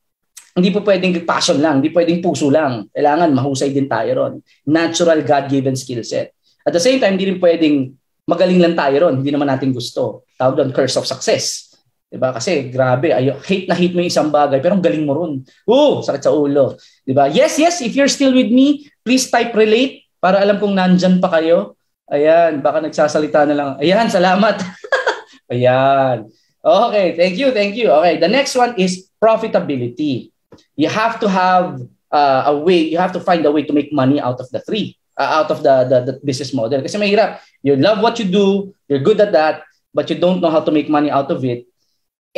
[0.58, 2.90] hindi po pwedeng passion lang, hindi pwedeng puso lang.
[2.90, 4.32] Kailangan mahusay din tayo ron.
[4.66, 6.34] Natural God-given skill set.
[6.66, 7.94] At the same time, hindi rin pwedeng
[8.28, 9.22] magaling lang tayo ron.
[9.22, 10.28] Hindi naman natin gusto.
[10.36, 11.68] Tawag doon, curse of success.
[12.08, 12.32] 'Diba?
[12.32, 15.44] Kasi grabe, ayo hate na hate mo yung isang bagay pero ang galing mo ron.
[15.68, 16.80] Oh, sakit sa ulo.
[17.04, 17.28] 'Di ba?
[17.28, 21.28] Yes, yes, if you're still with me, please type relate para alam kong nandyan pa
[21.36, 21.76] kayo.
[22.08, 23.70] Ayan, baka nagsasalita na lang.
[23.76, 24.56] Ayan, salamat.
[25.52, 26.32] Ayan.
[26.64, 27.92] Okay, thank you, thank you.
[27.92, 30.32] Okay, the next one is profitability.
[30.76, 33.92] You have to have uh, a way, you have to find a way to make
[33.92, 36.82] money out of the three, uh, out of the, the, the business model.
[36.82, 37.40] Kasi mahirap.
[37.62, 40.70] You love what you do, you're good at that, but you don't know how to
[40.70, 41.68] make money out of it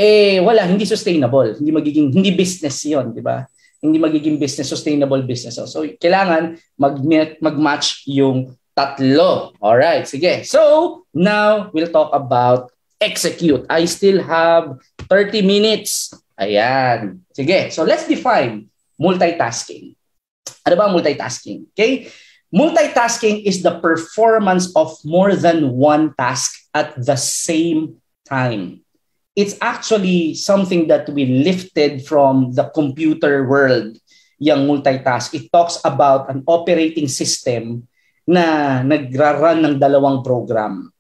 [0.01, 1.57] eh wala, hindi sustainable.
[1.61, 3.47] Hindi magiging hindi business 'yon, di ba?
[3.81, 5.57] Hindi magiging business sustainable business.
[5.57, 7.01] So, kailangan mag
[7.41, 9.57] mag-match yung tatlo.
[9.61, 10.45] All right, sige.
[10.45, 13.65] So, now we'll talk about execute.
[13.73, 14.77] I still have
[15.09, 16.13] 30 minutes.
[16.41, 17.21] Ayan.
[17.37, 17.69] Sige.
[17.69, 19.93] So, let's define multitasking.
[20.65, 21.69] Ano ba multitasking?
[21.77, 22.09] Okay?
[22.49, 28.81] Multitasking is the performance of more than one task at the same time
[29.41, 33.97] it's actually something that we lifted from the computer world,
[34.37, 35.33] yung multitask.
[35.35, 37.89] It talks about an operating system
[38.29, 40.93] na nagra-run ng dalawang program.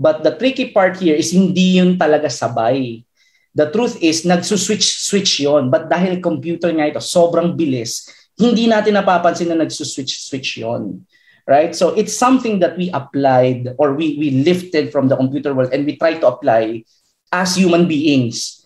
[0.00, 3.04] But the tricky part here is hindi yun talaga sabay.
[3.50, 8.06] The truth is, nagsuswitch-switch yon But dahil computer nga ito, sobrang bilis,
[8.38, 11.02] hindi natin napapansin na nagsuswitch-switch yon
[11.50, 11.74] Right?
[11.74, 15.82] So it's something that we applied or we, we lifted from the computer world and
[15.82, 16.86] we try to apply
[17.34, 18.62] as human beings.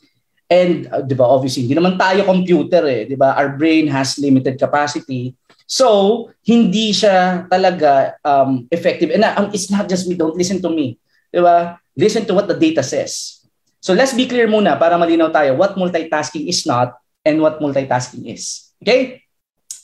[0.53, 3.33] And uh, 'di ba obviously hindi naman tayo computer eh, 'di ba?
[3.40, 5.33] Our brain has limited capacity.
[5.64, 9.16] So, hindi siya talaga um, effective.
[9.16, 11.01] And uh, it's not just me, don't listen to me.
[11.33, 11.81] 'Di ba?
[11.97, 13.43] Listen to what the data says.
[13.85, 18.25] So, let's be clear muna para malinaw tayo what multitasking is not and what multitasking
[18.33, 18.73] is.
[18.81, 19.20] Okay?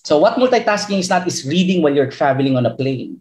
[0.08, 3.20] So, what multitasking is not is reading while you're traveling on a plane.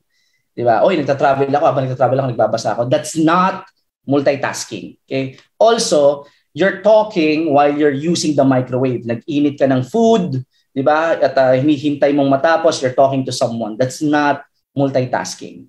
[0.56, 0.80] 'Di ba?
[0.88, 2.88] Oy, nagta-travel ako, habang nagta-travel ako, nagbabasa ako.
[2.88, 3.68] That's not
[4.08, 4.96] multitasking.
[5.04, 5.36] Okay?
[5.60, 6.24] Also,
[6.56, 9.04] you're talking while you're using the microwave.
[9.04, 10.40] Nag-init ka ng food,
[10.72, 11.20] di ba?
[11.20, 13.76] At uh, hinihintay mong matapos, you're talking to someone.
[13.76, 15.68] That's not multitasking.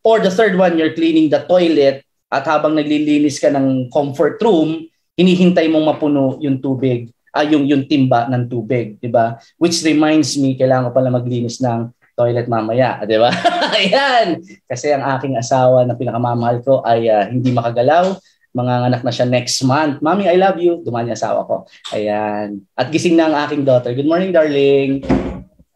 [0.00, 2.05] Or the third one, you're cleaning the toilet
[2.36, 4.84] at habang naglilinis ka ng comfort room,
[5.16, 9.40] hinihintay mong mapuno yung tubig, ah, yung, yung timba ng tubig, di ba?
[9.56, 13.32] Which reminds me, kailangan ko pala maglinis ng toilet mamaya, di ba?
[13.72, 14.44] Ayan!
[14.68, 18.16] Kasi ang aking asawa na pinakamamahal ko ay uh, hindi makagalaw.
[18.56, 20.00] Mga anak na siya next month.
[20.00, 20.80] Mami, I love you.
[20.80, 21.68] Dumani asawa ko.
[21.92, 22.64] Ayan.
[22.72, 23.92] At gising na ang aking daughter.
[23.92, 25.04] Good morning, darling.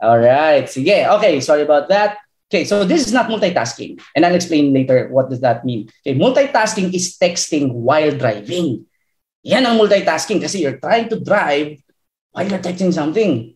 [0.00, 0.64] All right.
[0.64, 1.04] Sige.
[1.04, 1.44] Okay.
[1.44, 2.16] Sorry about that.
[2.50, 2.66] Okay.
[2.66, 4.02] So this is not multitasking.
[4.18, 5.86] And I'll explain later what does that mean.
[6.02, 6.18] Okay.
[6.18, 8.90] Multitasking is texting while driving.
[9.46, 11.78] Yan ang multitasking kasi you're trying to drive
[12.34, 13.54] while you're texting something.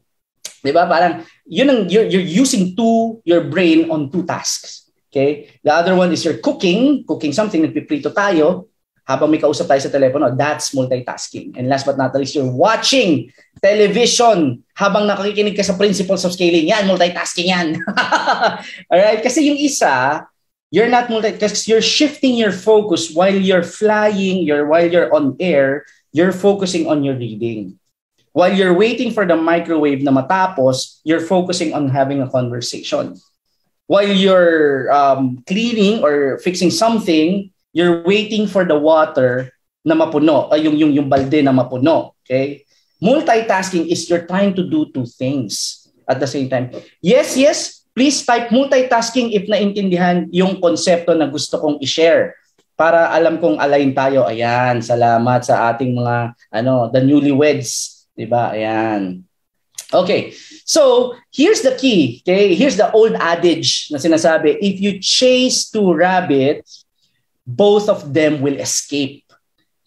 [0.64, 0.88] 'Di ba?
[0.88, 4.88] Parang yun ang you're, you're using two your brain on two tasks.
[5.12, 5.52] Okay?
[5.60, 8.73] The other one is you're cooking, cooking something, nagpiprito tayo
[9.04, 10.32] habang may kausap tayo sa telepono.
[10.32, 11.60] That's multitasking.
[11.60, 13.28] And last but not least, you're watching
[13.60, 16.68] television habang nakikinig ka sa principles of scaling.
[16.68, 17.68] Yan, multitasking yan.
[18.90, 19.20] Alright?
[19.20, 20.24] Kasi yung isa,
[20.74, 25.38] you're not multi because you're shifting your focus while you're flying, you're while you're on
[25.38, 27.78] air, you're focusing on your reading.
[28.34, 33.14] While you're waiting for the microwave na matapos, you're focusing on having a conversation.
[33.86, 39.50] While you're um, cleaning or fixing something, you're waiting for the water
[39.84, 42.16] na mapuno, uh, yung, yung, yung balde na mapuno.
[42.24, 42.64] Okay?
[43.02, 46.72] Multitasking is you're trying to do two things at the same time.
[47.04, 52.32] Yes, yes, please type multitasking if naintindihan yung konsepto na gusto kong i-share
[52.78, 54.24] para alam kong align tayo.
[54.24, 58.54] Ayan, salamat sa ating mga ano, the newlyweds 'Di ba?
[58.54, 59.26] Ayan.
[59.90, 60.32] Okay.
[60.64, 62.22] So, here's the key.
[62.24, 62.54] Okay?
[62.54, 66.83] Here's the old adage na sinasabi, if you chase two rabbits,
[67.46, 69.24] both of them will escape.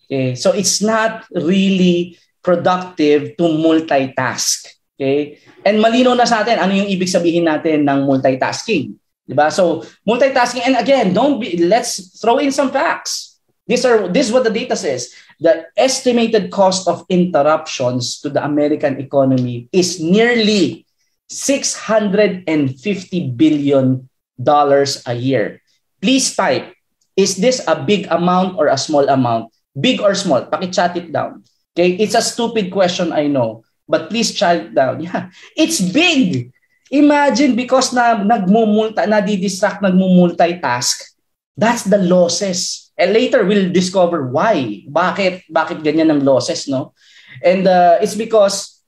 [0.06, 0.34] Okay?
[0.38, 4.72] So, it's not really productive to multitask.
[4.96, 5.42] Okay?
[5.66, 8.96] And malino na sa atin ano yung ibig sabihin natin ng multitasking.
[9.28, 9.52] 'Di ba?
[9.52, 13.38] So, multitasking and again, don't be let's throw in some facts.
[13.68, 15.12] These are this is what the data says.
[15.44, 20.88] The estimated cost of interruptions to the American economy is nearly
[21.28, 22.48] 650
[23.36, 24.08] billion
[24.40, 25.62] dollars a year.
[26.00, 26.74] Please type,
[27.18, 29.52] is this a big amount or a small amount?
[29.74, 30.46] Big or small?
[30.46, 31.44] Paki-chat it down.
[31.74, 31.98] Okay?
[31.98, 33.66] It's a stupid question, I know.
[33.90, 35.02] But please chat it down.
[35.06, 35.34] Yeah.
[35.58, 36.54] It's big.
[36.94, 41.04] Imagine because na nagmumulta, nadi-distract, nagmumultitask,
[41.58, 44.82] that's the losses And later we'll discover why.
[44.90, 46.98] Bakit bakit ganyan ang losses, no?
[47.46, 48.82] And uh, it's because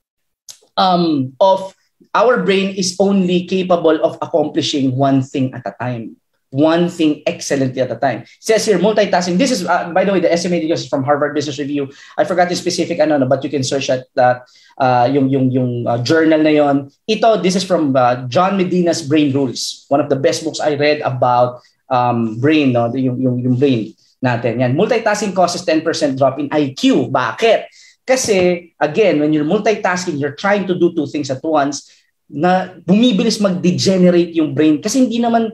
[0.74, 1.70] um, of
[2.10, 6.18] our brain is only capable of accomplishing one thing at a time.
[6.50, 8.24] One thing excellently at a time.
[8.38, 9.38] Says here, multitasking.
[9.38, 11.90] This is, uh, by the way, the estimated is from Harvard Business Review.
[12.18, 14.46] I forgot the specific ano, but you can search at that,
[14.78, 16.90] uh, yung, yung, yung uh, journal na yon.
[17.08, 19.86] Ito, this is from uh, John Medina's Brain Rules.
[19.88, 22.92] One of the best books I read about um, brain, no?
[22.94, 24.60] yung, yung, yung brain natin.
[24.60, 24.74] Yan.
[24.74, 27.10] Multitasking causes 10% drop in IQ.
[27.10, 27.70] Bakit?
[28.04, 31.88] Kasi, again, when you're multitasking, you're trying to do two things at once,
[32.30, 34.78] na bumibilis mag-degenerate yung brain.
[34.78, 35.50] Kasi hindi naman,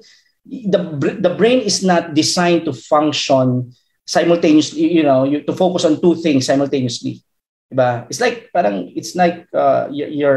[0.47, 0.81] the
[1.19, 3.75] the brain is not designed to function
[4.07, 7.23] simultaneously you know you, to focus on two things simultaneously.
[7.67, 8.07] Diba?
[8.07, 10.37] It's like parang it's like uh, your, your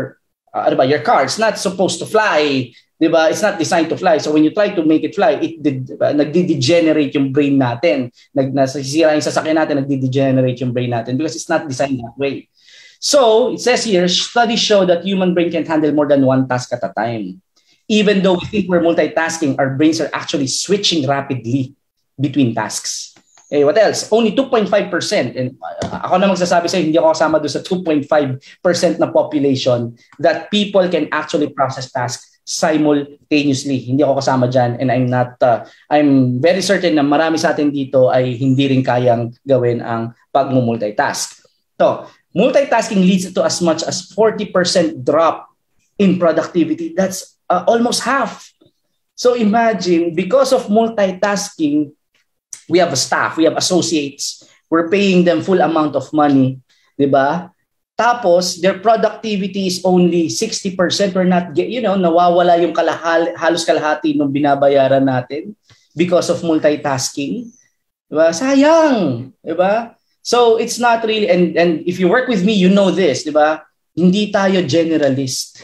[0.50, 2.74] uh, ano ba your car it's not supposed to fly.
[3.00, 3.30] Diba?
[3.30, 4.18] It's not designed to fly.
[4.18, 8.10] So when you try to make it fly it diba, nagde-degenerate yung brain natin.
[8.34, 12.50] Nag nasisira yung sasakyan natin nagde-degenerate yung brain natin because it's not designed that way.
[13.00, 16.74] So it says here studies show that human brain can handle more than one task
[16.74, 17.40] at a time
[17.90, 21.74] even though we think we're multitasking, our brains are actually switching rapidly
[22.22, 23.18] between tasks.
[23.50, 24.06] Eh, what else?
[24.14, 24.70] Only 2.5%.
[25.34, 30.54] And uh, ako na magsasabi sa'yo, hindi ako kasama doon sa 2.5% na population that
[30.54, 33.82] people can actually process tasks simultaneously.
[33.82, 37.74] Hindi ako kasama dyan and I'm not, uh, I'm very certain na marami sa atin
[37.74, 41.42] dito ay hindi rin kayang gawin ang pag-multitask.
[41.82, 42.06] So,
[42.38, 45.50] multitasking leads to as much as 40% drop
[46.00, 46.96] in productivity.
[46.96, 48.50] That's uh, almost half.
[49.20, 51.92] So imagine, because of multitasking,
[52.72, 56.64] we have a staff, we have associates, we're paying them full amount of money,
[56.96, 57.52] di ba?
[58.00, 60.72] Tapos, their productivity is only 60%.
[61.12, 65.52] We're not, you know, nawawala yung kalahal, halos kalahati nung binabayaran natin
[65.92, 67.52] because of multitasking.
[68.08, 68.32] Diba?
[68.32, 69.36] Sayang.
[69.44, 70.00] Diba?
[70.24, 73.68] So, it's not really, and, and if you work with me, you know this, diba?
[73.92, 75.60] Hindi tayo generalist.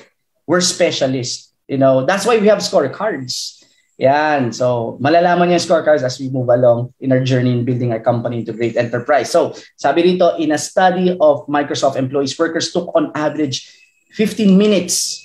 [0.48, 1.54] We're specialists.
[1.68, 3.64] You know, that's why we have scorecards.
[3.98, 4.52] Yan.
[4.52, 8.44] So, malalaman yung scorecards as we move along in our journey in building our company
[8.44, 9.32] into great enterprise.
[9.32, 13.72] So, sabi dito, in a study of Microsoft employees, workers took on average
[14.12, 15.24] 15 minutes,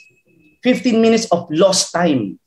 [0.63, 2.39] 15 minutes of lost time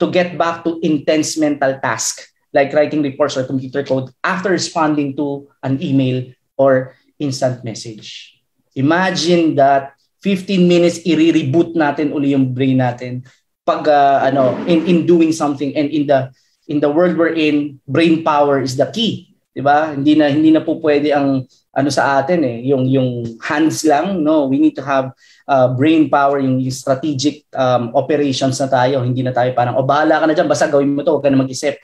[0.00, 5.12] to get back to intense mental task like writing reports or computer code after responding
[5.16, 6.24] to an email
[6.56, 8.40] or instant message.
[8.74, 13.22] Imagine that 15 minutes i-reboot natin uli yung brain natin.
[13.62, 16.32] Pag uh, ano in in doing something and in the
[16.66, 19.94] in the world we're in brain power is the key 'di ba?
[19.94, 21.44] Hindi na hindi na po pwede ang
[21.74, 24.50] ano sa atin eh yung yung hands lang no?
[24.50, 25.14] We need to have
[25.46, 29.06] uh, brain power yung, yung strategic um, operations na tayo.
[29.06, 31.14] Hindi na tayo parang o bahala ka na diyan basta gawin mo to.
[31.14, 31.78] Huwag ka na mag-isip.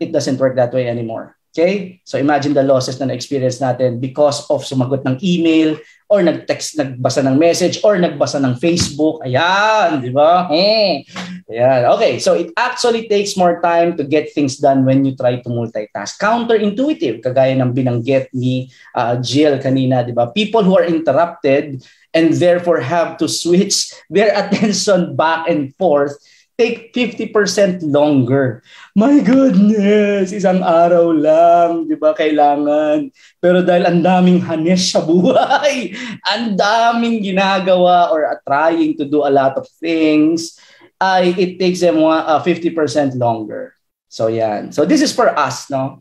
[0.00, 4.42] It doesn't work that way anymore okay so imagine the losses na na-experience natin because
[4.50, 5.78] of sumagot ng email
[6.14, 9.24] or nag-text, nagbasa ng message, or nagbasa ng Facebook.
[9.24, 10.46] Ayan, di ba?
[10.52, 11.02] Eh.
[11.48, 11.90] Ayan.
[11.96, 15.48] Okay, so it actually takes more time to get things done when you try to
[15.48, 16.20] multitask.
[16.20, 20.28] Counterintuitive, kagaya ng binanggit ni uh, Jill kanina, di ba?
[20.30, 21.80] People who are interrupted
[22.12, 26.14] and therefore have to switch their attention back and forth
[26.54, 28.62] take 50% longer.
[28.94, 33.10] My goodness, isang araw lang, di ba, kailangan.
[33.42, 35.90] Pero dahil ang daming hanes sa buhay,
[36.30, 40.54] ang daming ginagawa or uh, trying to do a lot of things,
[41.02, 43.74] ay it takes them uh, 50% longer.
[44.06, 44.70] So yan.
[44.70, 45.98] So this is for us, no?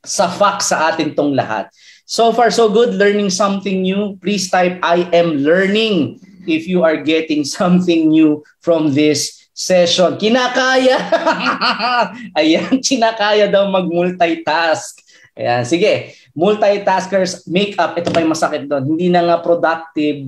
[0.00, 1.68] Sa fact sa atin tong lahat.
[2.08, 2.96] So far, so good.
[2.96, 4.16] Learning something new.
[4.24, 10.18] Please type, I am learning if you are getting something new from this session.
[10.18, 10.98] Kinakaya.
[12.38, 14.98] Ayan, kinakaya daw mag-multitask.
[15.38, 16.18] Ayan, sige.
[16.34, 17.94] Multitaskers, make up.
[17.94, 18.98] Ito pa yung masakit doon.
[18.98, 20.26] Hindi na nga productive.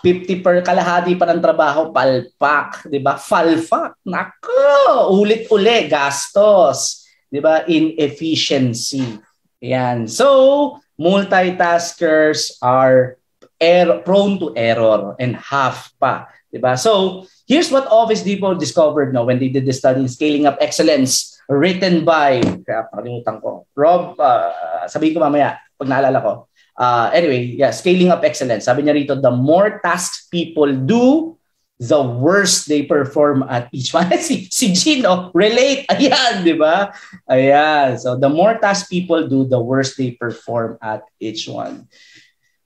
[0.00, 2.88] 50 per kalahati pa ng trabaho, palpak.
[3.04, 3.20] ba?
[3.20, 4.00] Falfak.
[4.06, 7.04] Nako, ulit-uli, gastos.
[7.28, 7.66] ba?
[7.68, 9.20] Inefficiency.
[9.60, 10.08] Ayan.
[10.08, 13.20] So, multitaskers are
[13.60, 16.32] er- prone to error and half pa.
[16.56, 16.80] ba?
[16.80, 21.34] So, Here's what Office Depot discovered no, when they did the study Scaling Up Excellence
[21.50, 26.32] written by, kaya pakalimutan ko, Rob, uh, sabihin ko mamaya pag naalala ko.
[26.78, 28.70] Uh, anyway, yeah, Scaling Up Excellence.
[28.70, 31.34] Sabi niya rito, the more tasks people do,
[31.82, 34.06] the worse they perform at each one.
[34.22, 35.90] si, si Gino, relate.
[35.90, 36.94] Ayan, di ba?
[37.26, 37.98] Ayan.
[37.98, 41.90] So, the more tasks people do, the worse they perform at each one.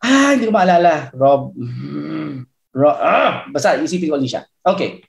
[0.04, 1.08] Ah, hindi ko maalala.
[1.16, 2.44] Rob, mm,
[2.76, 4.44] Ro- ah, basta isipin ko siya.
[4.64, 5.04] Okay.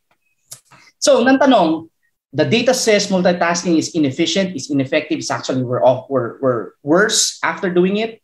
[0.99, 1.87] So, nang tanong,
[2.35, 7.39] the data says multitasking is inefficient, is ineffective, is actually we're, off, we're, we're worse
[7.43, 8.21] after doing it.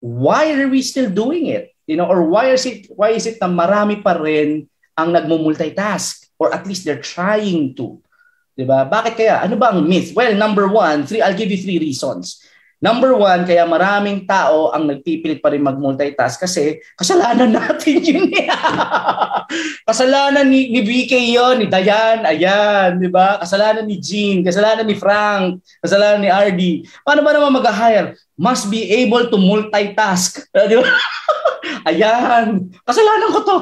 [0.00, 1.72] Why are we still doing it?
[1.86, 6.32] You know, or why is it why is it na marami pa rin ang nagmo-multitask
[6.40, 8.00] or at least they're trying to?
[8.56, 8.88] 'Di ba?
[8.88, 9.44] Bakit kaya?
[9.44, 10.16] Ano ba ang myth?
[10.16, 12.40] Well, number one, three, I'll give you three reasons.
[12.82, 18.28] Number one, kaya maraming tao ang nagpipilit pa rin mag-multitask kasi kasalanan natin yun.
[18.34, 18.50] Eh.
[19.88, 23.38] kasalanan ni, ni BK yun, ni Dayan, ayan, di ba?
[23.40, 26.62] Kasalanan ni Jean, kasalanan ni Frank, kasalanan ni RD.
[27.06, 28.18] Paano ba naman mag-hire?
[28.34, 30.42] Must be able to multitask.
[30.70, 30.90] Di ba?
[31.86, 33.58] ayan, kasalanan ko to.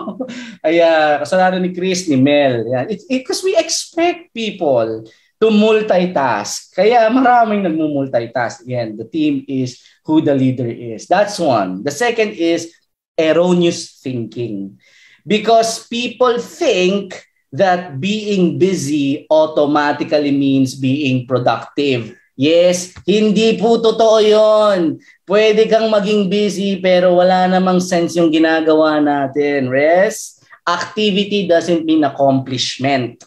[0.64, 2.64] Ayan, kasalanan ni Chris, ni Mel.
[2.64, 2.88] Ayan.
[2.88, 5.04] It, it, because we expect people
[5.42, 6.70] to multitask.
[6.70, 8.62] Kaya maraming nagmo-multitask.
[8.62, 11.10] Again, the team is who the leader is.
[11.10, 11.82] That's one.
[11.82, 12.70] The second is
[13.18, 14.78] erroneous thinking.
[15.26, 17.18] Because people think
[17.50, 22.14] that being busy automatically means being productive.
[22.38, 25.02] Yes, hindi po totoo yon.
[25.26, 29.68] Pwede kang maging busy pero wala namang sense yung ginagawa natin.
[29.68, 33.20] Rest, activity doesn't mean accomplishment.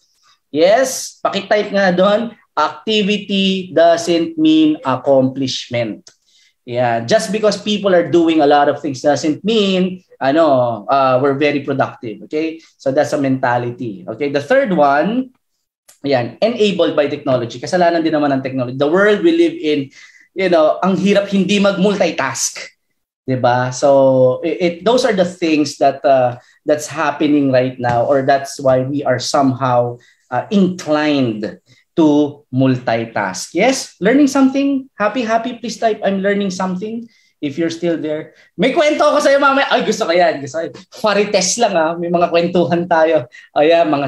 [0.56, 6.08] Yes, pakitype nga doon, activity doesn't mean accomplishment.
[6.64, 11.36] Yeah, just because people are doing a lot of things doesn't mean ano, uh, we're
[11.36, 12.64] very productive, okay?
[12.80, 14.08] So that's a mentality.
[14.08, 15.36] Okay, the third one,
[16.02, 17.60] yan, enabled by technology.
[17.60, 18.80] Kasalanan din naman ng technology.
[18.80, 19.92] The world we live in,
[20.34, 22.64] you know, ang hirap hindi mag-multitask.
[23.26, 23.74] 'Di ba?
[23.74, 28.62] So it, it those are the things that uh, that's happening right now or that's
[28.62, 29.98] why we are somehow
[30.32, 31.60] uh, inclined
[31.96, 33.56] to multitask.
[33.56, 34.90] Yes, learning something.
[35.00, 35.58] Happy, happy.
[35.58, 37.08] Please type, I'm learning something.
[37.44, 38.34] If you're still there.
[38.58, 39.70] May kwento ako sa'yo mamaya.
[39.70, 40.42] Ay, gusto ko yan.
[40.42, 40.82] Gusto ko.
[40.98, 41.78] Farites lang.
[41.78, 41.94] Ah.
[41.94, 43.28] May mga kwentuhan tayo.
[43.54, 44.08] Ayan, mga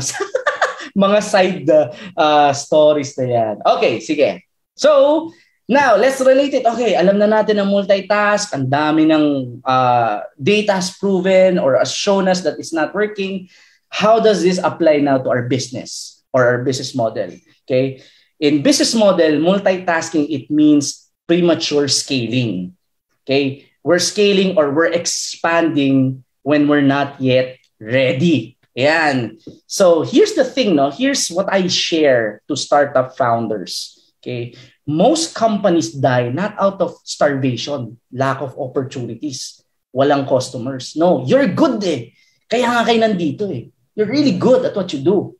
[1.05, 1.69] mga side
[2.17, 3.55] uh, stories na yan.
[3.61, 4.41] Okay, sige.
[4.73, 5.29] So,
[5.69, 6.65] now, let's relate it.
[6.65, 8.57] Okay, alam na natin ang multitask.
[8.57, 13.45] Ang dami ng uh, data proven or has shown us that it's not working.
[13.89, 16.17] How does this apply now to our business?
[16.37, 17.33] or our business model.
[17.65, 18.01] Okay?
[18.39, 22.77] In business model, multitasking, it means premature scaling.
[23.25, 23.65] Okay?
[23.83, 28.57] We're scaling or we're expanding when we're not yet ready.
[28.75, 29.41] Yan.
[29.65, 30.91] So here's the thing, no?
[30.91, 33.97] Here's what I share to startup founders.
[34.21, 34.53] Okay?
[34.85, 39.59] Most companies die not out of starvation, lack of opportunities,
[39.89, 40.95] walang customers.
[40.95, 42.13] No, you're good eh.
[42.47, 43.67] Kaya nga kayo nandito eh.
[43.97, 45.33] You're really good at what you do.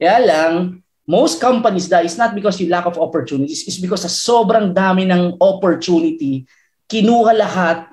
[0.00, 4.10] Kaya lang, most companies die is not because you lack of opportunities, it's because sa
[4.10, 6.48] sobrang dami ng opportunity,
[6.88, 7.92] kinuha lahat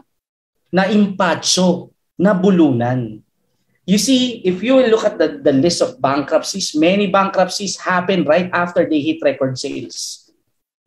[0.72, 3.20] na impatso, na bulunan.
[3.90, 8.48] You see, if you look at the, the list of bankruptcies, many bankruptcies happen right
[8.54, 10.30] after they hit record sales.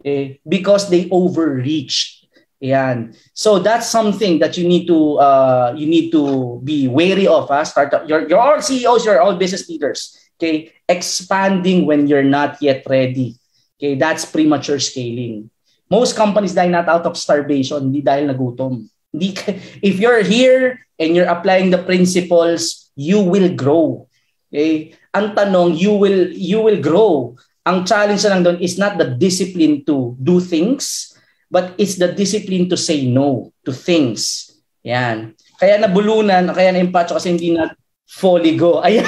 [0.01, 0.39] Okay?
[0.47, 2.22] Because they overreached.
[2.63, 3.11] Yan.
[3.35, 7.51] So that's something that you need to uh, you need to be wary of.
[7.51, 7.67] Huh?
[7.67, 10.15] Startup, you're, you're all CEOs, you're all business leaders.
[10.39, 13.35] Okay, expanding when you're not yet ready.
[13.77, 15.51] Okay, that's premature scaling.
[15.91, 18.87] Most companies die not out of starvation, hindi dahil nagutom.
[19.11, 19.35] Hindi,
[19.83, 24.07] if you're here and you're applying the principles, you will grow.
[24.55, 24.95] Okay?
[25.11, 27.35] Ang tanong, you will you will grow.
[27.67, 31.12] Ang challenge lang doon is not the discipline to do things,
[31.53, 34.49] but it's the discipline to say no to things.
[34.81, 35.37] Yan.
[35.61, 37.77] Kaya nabulunan, kaya na-impatcho kasi hindi na
[38.09, 38.81] fully go.
[38.85, 39.05] Ayan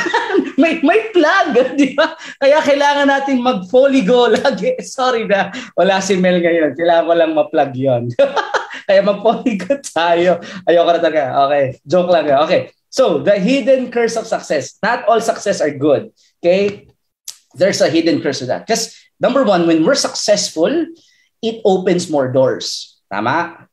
[0.58, 2.14] may may plug, di ba?
[2.38, 4.74] Kaya kailangan natin mag-fully go lagi.
[4.82, 6.74] Sorry na, wala si Mel ngayon.
[6.74, 8.02] Kailangan ko lang ma-plug yon.
[8.86, 10.40] Kaya mag-fully tayo.
[10.68, 11.22] Ayoko na talaga.
[11.48, 12.26] Okay, joke lang.
[12.44, 12.70] Okay.
[12.94, 14.78] So, the hidden curse of success.
[14.78, 16.14] Not all success are good.
[16.38, 16.86] Okay?
[17.58, 18.66] There's a hidden curse to that.
[18.66, 20.70] Because number one, when we're successful,
[21.44, 22.96] it opens more doors.
[23.12, 23.68] Tama?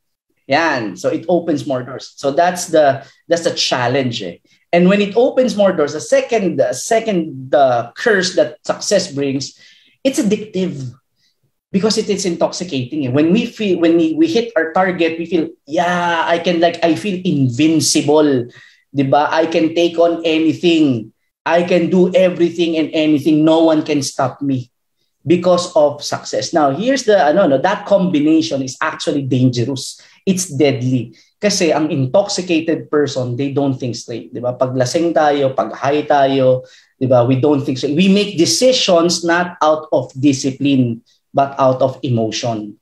[0.47, 0.99] Yan.
[0.99, 2.11] So it opens more doors.
[2.19, 4.21] So that's the that's the challenge.
[4.21, 4.43] Eh.
[4.71, 9.59] And when it opens more doors, the second, the second the curse that success brings,
[10.03, 10.91] it's addictive
[11.71, 13.11] because it is intoxicating.
[13.11, 16.79] When we feel, when we, we hit our target, we feel, yeah, I can like,
[16.83, 18.47] I feel invincible.
[18.95, 19.27] Diba?
[19.27, 21.11] I can take on anything.
[21.45, 23.43] I can do everything and anything.
[23.43, 24.70] No one can stop me
[25.25, 26.53] because of success.
[26.53, 30.01] Now, here's the, ano, no, that combination is actually dangerous.
[30.25, 34.29] It's deadly kasi ang intoxicated person, they don't think straight.
[34.29, 34.53] Ba?
[34.53, 36.61] Pag lasing tayo, pag high tayo,
[37.01, 37.09] di?
[37.09, 37.97] We don't think straight.
[37.97, 41.01] We make decisions not out of discipline,
[41.33, 42.77] but out of emotion.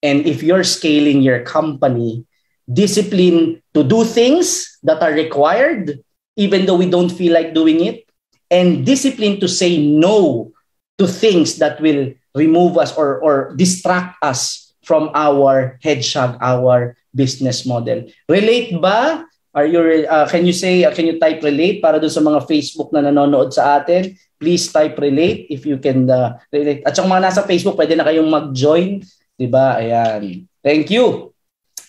[0.00, 2.24] And if you're scaling your company,
[2.64, 6.00] discipline to do things that are required,
[6.40, 8.08] even though we don't feel like doing it,
[8.48, 10.56] and discipline to say no
[11.00, 17.64] to things that will remove us or, or distract us from our headshot, our business
[17.64, 18.04] model.
[18.28, 22.12] Relate ba Are you uh, can you say uh, can you type relate para doon
[22.14, 24.14] sa mga Facebook na nanonood sa atin?
[24.38, 26.86] Please type relate if you can uh, relate.
[26.86, 29.02] At yung mga nasa Facebook, pwede na kayong mag-join,
[29.34, 29.82] 'di ba?
[29.82, 30.46] Ayan.
[30.62, 31.34] Thank you.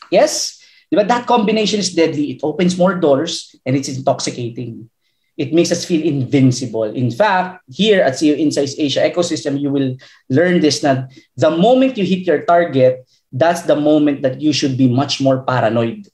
[0.09, 0.57] Yes.
[0.89, 2.33] 'Di ba that combination is deadly.
[2.33, 4.89] It opens more doors and it's intoxicating.
[5.37, 6.83] It makes us feel invincible.
[6.83, 9.95] In fact, here at CEO Insights Asia ecosystem, you will
[10.29, 14.77] learn this that the moment you hit your target, that's the moment that you should
[14.77, 16.05] be much more paranoid.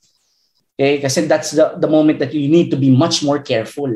[0.77, 1.01] Okay?
[1.01, 3.89] Kasi that's the, the moment that you need to be much more careful.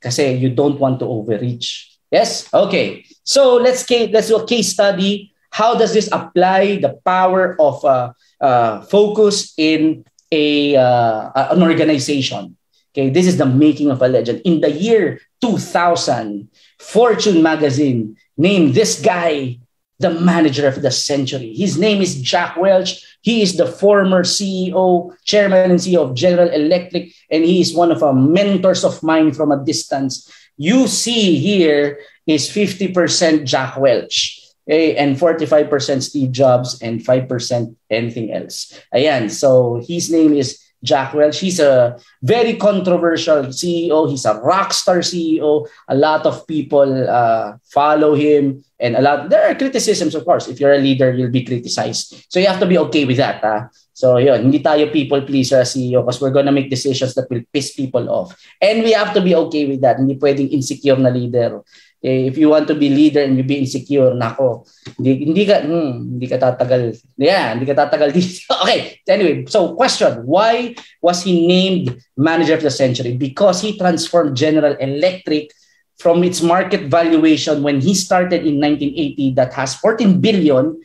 [0.00, 2.00] Kasi you don't want to overreach.
[2.10, 2.48] Yes?
[2.52, 3.04] Okay.
[3.22, 5.32] So let's, let's do a case study.
[5.50, 12.56] How does this apply the power of uh, uh, focus in a uh, an organization?
[12.94, 14.40] Okay, this is the making of a legend.
[14.44, 19.58] In the year 2000, Fortune magazine named this guy
[19.98, 21.54] the manager of the century.
[21.54, 23.02] His name is Jack Welch.
[23.22, 27.90] He is the former CEO, chairman and CEO of General Electric, and he is one
[27.90, 30.30] of our mentors of mine from a distance.
[30.56, 34.40] You see here is 50% Jack Welch.
[34.66, 38.72] Okay, and 45% Steve Jobs and 5% anything else.
[38.94, 41.40] Ayan, so his name is Jack Welch.
[41.40, 44.08] He's a very controversial CEO.
[44.08, 45.66] He's a rock star CEO.
[45.88, 50.46] A lot of people uh, follow him, and a lot there are criticisms, of course.
[50.46, 52.28] If you're a leader, you'll be criticized.
[52.28, 53.40] So you have to be okay with that.
[53.42, 53.72] Ah.
[53.94, 57.46] So yun, hindi tayo people pleaser as CEO because we're gonna make decisions that will
[57.48, 58.36] piss people off.
[58.60, 60.02] And we have to be okay with that.
[60.02, 61.62] Hindi pwedeng insecure na leader.
[62.04, 64.68] Eh, if you want to be leader and you be insecure, nako,
[65.00, 67.00] hindi, hindi ka, hmm, hindi ka tatagal.
[67.16, 68.44] Yeah, hindi ka tatagal dito.
[68.60, 73.16] okay, anyway, so question, why was he named manager of the century?
[73.16, 75.48] Because he transformed General Electric
[75.96, 80.76] from its market valuation when he started in 1980 that has 14 billion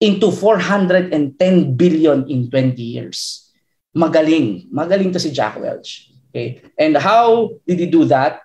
[0.00, 1.14] into 410
[1.78, 3.46] billion in 20 years.
[3.94, 4.66] Magaling.
[4.74, 6.10] Magaling to si Jack Welch.
[6.34, 6.60] Okay.
[6.74, 8.43] And how did he do that?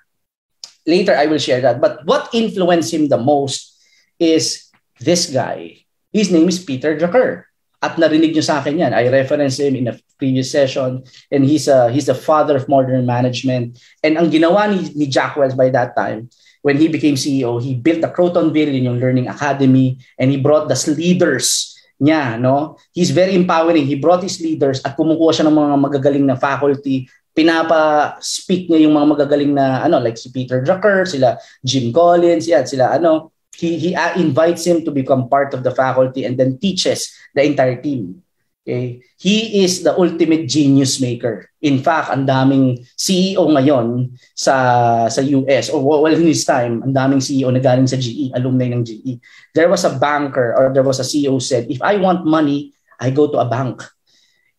[0.90, 1.78] Later I will share that.
[1.78, 3.78] But what influenced him the most
[4.18, 5.86] is this guy.
[6.10, 7.46] His name is Peter Drucker.
[7.80, 8.92] At narinig niyo sa akin yan.
[8.92, 11.06] I referenced him in a previous session.
[11.32, 13.80] And he's, a, he's the father of modern management.
[14.04, 16.28] And ang ginawa ni, ni Jack Welch by that time,
[16.66, 20.68] when he became CEO, he built the Crotonville, yun yung learning academy, and he brought
[20.68, 22.80] the leaders niya, no?
[22.92, 23.86] He's very empowering.
[23.86, 27.08] He brought his leaders at kumukuha siya ng mga magagaling na faculty
[27.40, 32.68] pinapa-speak niya yung mga magagaling na ano like si Peter Drucker, sila Jim Collins, yan,
[32.68, 36.60] sila ano, he he uh, invites him to become part of the faculty and then
[36.60, 38.20] teaches the entire team.
[38.68, 39.00] Okay?
[39.16, 41.48] He is the ultimate genius maker.
[41.64, 46.92] In fact, ang daming CEO ngayon sa sa US or well in his time, ang
[46.92, 49.16] daming CEO na galing sa GE, alumni ng GE.
[49.56, 53.16] There was a banker or there was a CEO said, if I want money, I
[53.16, 53.80] go to a bank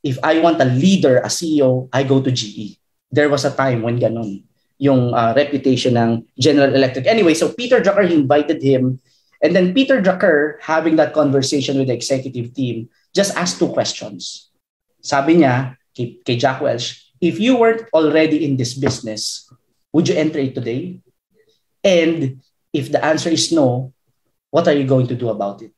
[0.03, 2.79] if I want a leader, a CEO, I go to GE.
[3.11, 4.45] There was a time when ganun
[4.81, 7.07] yung uh, reputation ng General Electric.
[7.07, 8.99] Anyway, so Peter Drucker, invited him.
[9.43, 14.49] And then Peter Drucker, having that conversation with the executive team, just asked two questions.
[15.01, 19.49] Sabi niya kay, kay Jack Welch, if you weren't already in this business,
[19.93, 21.01] would you enter it today?
[21.85, 22.41] And
[22.73, 23.93] if the answer is no,
[24.49, 25.73] what are you going to do about it?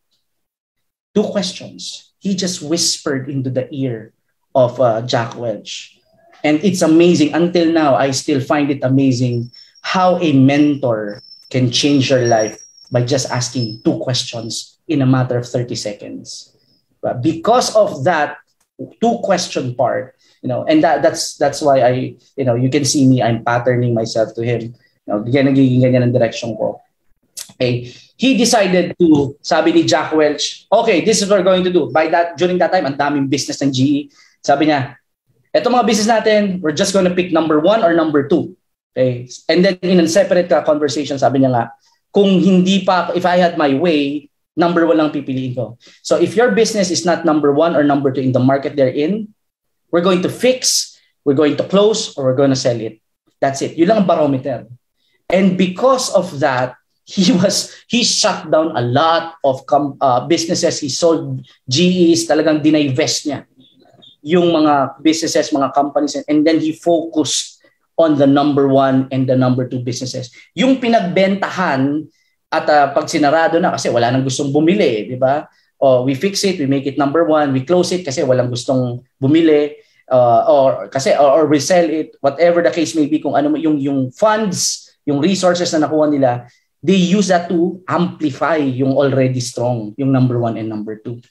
[1.14, 4.14] Two questions he just whispered into the ear
[4.54, 5.98] of uh, Jack Welch.
[6.46, 7.34] And it's amazing.
[7.34, 9.50] Until now, I still find it amazing
[9.82, 11.20] how a mentor
[11.50, 12.62] can change your life
[12.94, 16.54] by just asking two questions in a matter of 30 seconds.
[17.02, 18.38] But because of that
[19.02, 22.84] two question part, you know, and that that's that's why I, you know, you can
[22.84, 24.74] see me, I'm patterning myself to him.
[25.06, 26.78] You know, nagiging ganyan ang direction ko.
[27.62, 31.74] Okay he decided to, sabi ni Jack Welch, okay, this is what we're going to
[31.74, 31.90] do.
[31.90, 34.14] By that, during that time, ang daming business ng GE.
[34.38, 34.94] Sabi niya,
[35.50, 38.54] eto mga business natin, we're just going to pick number one or number two.
[38.94, 39.26] Okay?
[39.50, 41.64] And then in a separate conversation, sabi niya nga,
[42.14, 45.74] kung hindi pa, if I had my way, number one lang pipiliin ko.
[46.06, 48.94] So if your business is not number one or number two in the market they're
[48.94, 49.34] in,
[49.90, 50.94] we're going to fix,
[51.26, 53.02] we're going to close, or we're going to sell it.
[53.42, 53.74] That's it.
[53.74, 54.70] Yun lang ang barometer.
[55.26, 60.78] And because of that, he was he shut down a lot of com, uh, businesses.
[60.78, 63.46] He sold GEs talagang dinivest niya
[64.22, 66.22] yung mga businesses mga companies.
[66.30, 67.58] And then he focused
[67.98, 70.30] on the number one and the number two businesses.
[70.54, 72.06] Yung pinagbentahan
[72.52, 75.50] at uh, pag sinarado na kasi wala nang gustong bumili di ba?
[75.82, 79.02] Oh we fix it we make it number one we close it kasi walang gustong
[79.18, 79.74] bumili
[80.06, 83.82] uh, or kasi or, or resell it whatever the case may be kung ano yung
[83.82, 86.46] yung funds yung resources na nakuha nila
[86.82, 91.22] they use that to amplify yung already strong, yung number one and number two.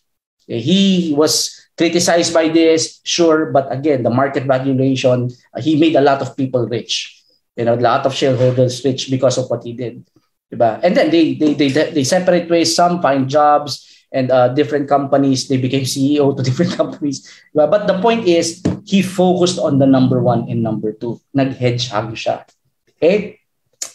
[0.47, 5.29] He was criticized by this, sure, but again, the market valuation,
[5.59, 7.23] he made a lot of people rich.
[7.55, 10.07] You know, a lot of shareholders rich because of what he did.
[10.51, 10.79] Diba?
[10.83, 12.75] And then they, they, they, they separate ways.
[12.75, 15.47] Some find jobs and uh, different companies.
[15.47, 17.27] They became CEO to different companies.
[17.55, 17.69] Diba?
[17.69, 21.19] But the point is, he focused on the number one and number two.
[21.33, 22.47] Nag-hedgehog siya.
[22.97, 23.39] Okay?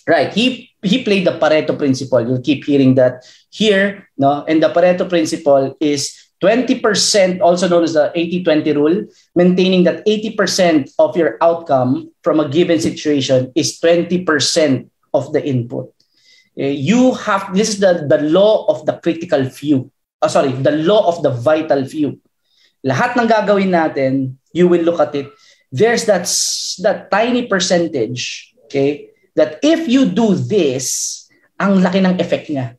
[0.06, 0.32] Right.
[0.32, 2.20] He he played the Pareto principle.
[2.20, 4.08] You'll keep hearing that here.
[4.18, 4.44] No?
[4.44, 10.92] And the Pareto principle is 20%, also known as the 80-20 rule, maintaining that 80%
[10.98, 15.92] of your outcome from a given situation is 20% of the input.
[16.58, 19.90] Eh, you have, this is the, the law of the critical few.
[20.20, 22.20] Oh, sorry, the law of the vital few.
[22.84, 25.28] Lahat ng gagawin natin, you will look at it.
[25.72, 26.28] There's that,
[26.84, 31.28] that tiny percentage, okay, that if you do this,
[31.60, 32.76] ang laki ng effect niya.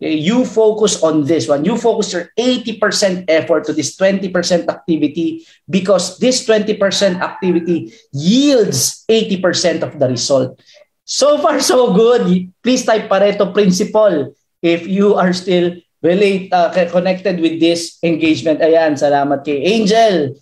[0.00, 1.64] Okay, you focus on this one.
[1.64, 4.28] You focus your 80% effort to this 20%
[4.68, 6.76] activity because this 20%
[7.22, 10.58] activity yields 80% of the result.
[11.04, 12.52] So far, so good.
[12.60, 18.60] Please type Pareto principle if you are still relate uh, connected with this engagement.
[18.60, 20.36] Ayan, salamat kay Angel.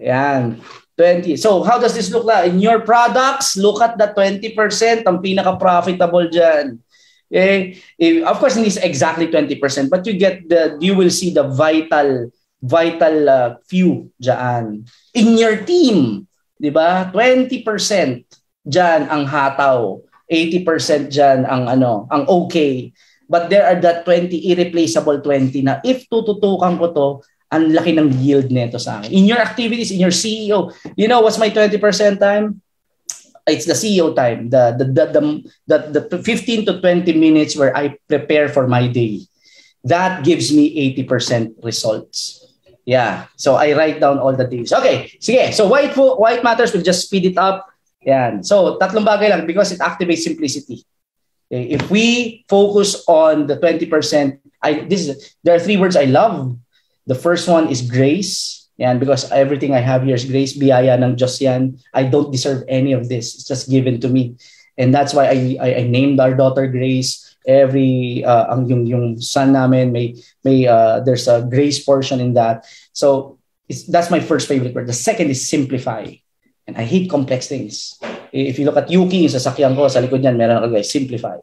[0.00, 0.56] Ayan.
[0.96, 1.36] 20.
[1.36, 2.52] So, how does this look like?
[2.52, 6.78] In your products, look at the 20%, ang pinaka-profitable dyan.
[7.32, 7.80] Eh,
[8.28, 12.28] of course, hindi exactly 20%, but you get the, you will see the vital,
[12.60, 14.84] vital uh, few dyan.
[15.16, 16.28] In your team,
[16.60, 17.08] di ba?
[17.08, 17.64] 20%
[18.68, 20.04] dyan ang hataw.
[20.28, 22.92] 80% dyan ang ano, ang okay.
[23.28, 27.08] But there are that 20 irreplaceable 20 na if tututukan ko to,
[27.52, 29.12] ang laki ng yield nito sa akin.
[29.12, 31.76] In your activities, in your CEO, you know what's my 20%
[32.16, 32.62] time?
[33.46, 35.04] it's the CEO time, the the the
[35.66, 39.26] the, the, the 15 to 20 minutes where I prepare for my day.
[39.84, 42.46] That gives me 80% results.
[42.84, 43.26] Yeah.
[43.36, 44.72] So I write down all the things.
[44.72, 45.10] Okay.
[45.18, 45.54] Sige.
[45.54, 47.66] So white white matters will just speed it up.
[48.06, 48.42] Yan.
[48.46, 50.86] So tatlong bagay lang because it activates simplicity.
[51.50, 51.74] Okay.
[51.74, 53.90] If we focus on the 20%,
[54.62, 56.54] I this is there are three words I love.
[57.06, 58.62] The first one is grace.
[58.78, 61.78] Yan, because everything I have here is grace, biyaya ng Diyos yan.
[61.92, 63.34] I don't deserve any of this.
[63.34, 64.34] It's just given to me.
[64.78, 67.36] And that's why I, I, I named our daughter Grace.
[67.46, 72.34] Every, uh, ang yung, yung son namin, may, may, uh, there's a grace portion in
[72.34, 72.64] that.
[72.92, 73.38] So
[73.88, 74.86] that's my first favorite word.
[74.86, 76.06] The second is simplify.
[76.66, 77.98] And I hate complex things.
[78.32, 81.36] If you look at Yuki, yung sasakyan ko, sa likod niyan, meron ako guys, simplify.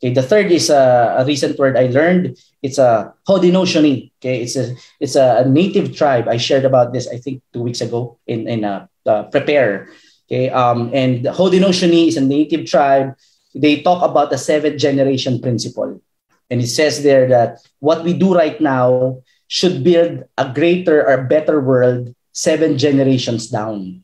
[0.00, 2.40] Okay, the third is a, a recent word I learned.
[2.62, 4.10] It's a Haudenosaunee.
[4.16, 6.24] Okay, it's a it's a, a, native tribe.
[6.26, 9.92] I shared about this I think two weeks ago in in a uh, prepare.
[10.24, 13.12] Okay, um, and Haudenosaunee is a native tribe.
[13.52, 16.00] They talk about the seventh generation principle,
[16.48, 19.20] and it says there that what we do right now
[19.52, 24.00] should build a greater or better world seven generations down.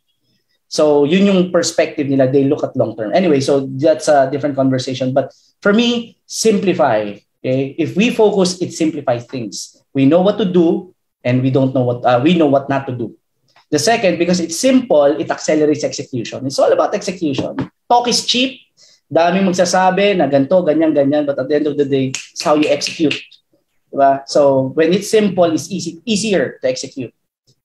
[0.68, 2.30] So yun yung perspective nila.
[2.30, 3.14] They look at long term.
[3.14, 5.14] Anyway, so that's a different conversation.
[5.14, 7.18] But for me, simplify.
[7.44, 9.78] Okay, if we focus, it simplifies things.
[9.94, 12.86] We know what to do, and we don't know what uh, we know what not
[12.90, 13.14] to do.
[13.70, 16.46] The second, because it's simple, it accelerates execution.
[16.46, 17.54] It's all about execution.
[17.90, 18.62] Talk is cheap.
[19.06, 21.26] Daming magsasabi na ganto, ganyan, ganyan.
[21.26, 23.14] But at the end of the day, it's how you execute.
[23.92, 24.26] Diba?
[24.26, 27.14] So when it's simple, it's easy, easier to execute.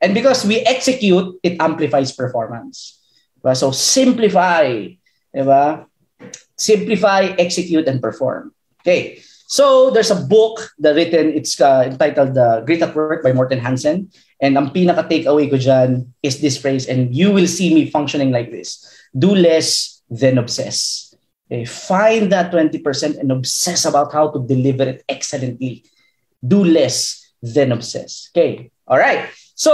[0.01, 2.99] And because we execute, it amplifies performance.
[3.37, 3.55] Diba?
[3.55, 4.97] So simplify.
[5.35, 5.85] Diba?
[6.57, 8.53] Simplify, execute, and perform.
[8.81, 9.21] Okay.
[9.47, 13.59] So there's a book that written, it's uh, entitled The Great at Work by Morten
[13.59, 14.09] Hansen.
[14.39, 18.31] And ang pinaka takeaway ko dyan is this phrase, and you will see me functioning
[18.31, 18.81] like this.
[19.13, 21.13] Do less than obsess.
[21.45, 21.65] Okay.
[21.65, 25.83] Find that 20% and obsess about how to deliver it excellently.
[26.39, 28.31] Do less than obsess.
[28.31, 28.71] Okay.
[28.87, 29.27] All right.
[29.61, 29.71] So,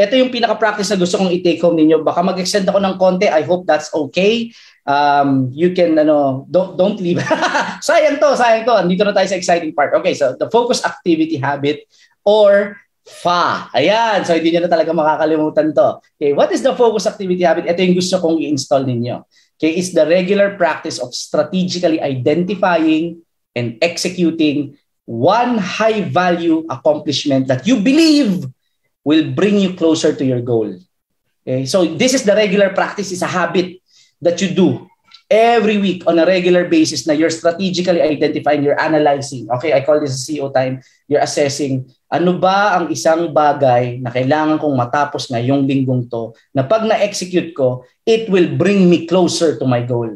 [0.00, 2.00] ito yung pinaka-practice na gusto kong i-take home ninyo.
[2.00, 3.28] Baka mag-extend ako ng konti.
[3.28, 4.48] I hope that's okay.
[4.88, 7.20] Um, you can, ano, don't, don't leave.
[7.84, 8.80] sayang to, sayang to.
[8.88, 9.92] Dito na tayo sa exciting part.
[10.00, 11.84] Okay, so the focus activity habit
[12.24, 13.68] or FA.
[13.76, 16.00] Ayan, so hindi nyo na talaga makakalimutan to.
[16.16, 17.68] Okay, what is the focus activity habit?
[17.68, 19.20] Ito yung gusto kong i-install ninyo.
[19.60, 23.20] Okay, it's the regular practice of strategically identifying
[23.52, 28.48] and executing one high value accomplishment that you believe
[29.06, 30.74] will bring you closer to your goal.
[31.46, 31.62] Okay?
[31.70, 33.78] So this is the regular practice, it's a habit
[34.18, 34.90] that you do
[35.30, 39.50] every week on a regular basis na you're strategically identifying, you're analyzing.
[39.58, 40.82] Okay, I call this a CEO time.
[41.10, 46.62] You're assessing ano ba ang isang bagay na kailangan kong matapos ngayong linggong to na
[46.62, 50.06] pag na-execute ko, it will bring me closer to my goal.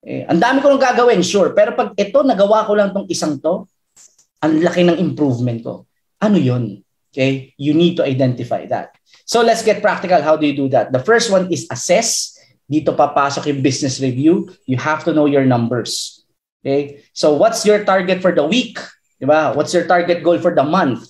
[0.00, 1.52] Eh, ang dami ko nang gagawin, sure.
[1.52, 3.68] Pero pag ito, nagawa ko lang tong isang to,
[4.40, 5.84] ang laki ng improvement ko.
[6.24, 6.80] Ano yon?
[7.12, 7.54] Okay?
[7.56, 8.96] You need to identify that.
[9.24, 10.22] So let's get practical.
[10.22, 10.92] How do you do that?
[10.92, 12.36] The first one is assess.
[12.68, 14.52] Dito papasok yung business review.
[14.68, 16.24] You have to know your numbers.
[16.60, 17.04] Okay?
[17.12, 18.78] So what's your target for the week?
[19.20, 19.56] Diba?
[19.56, 21.08] What's your target goal for the month?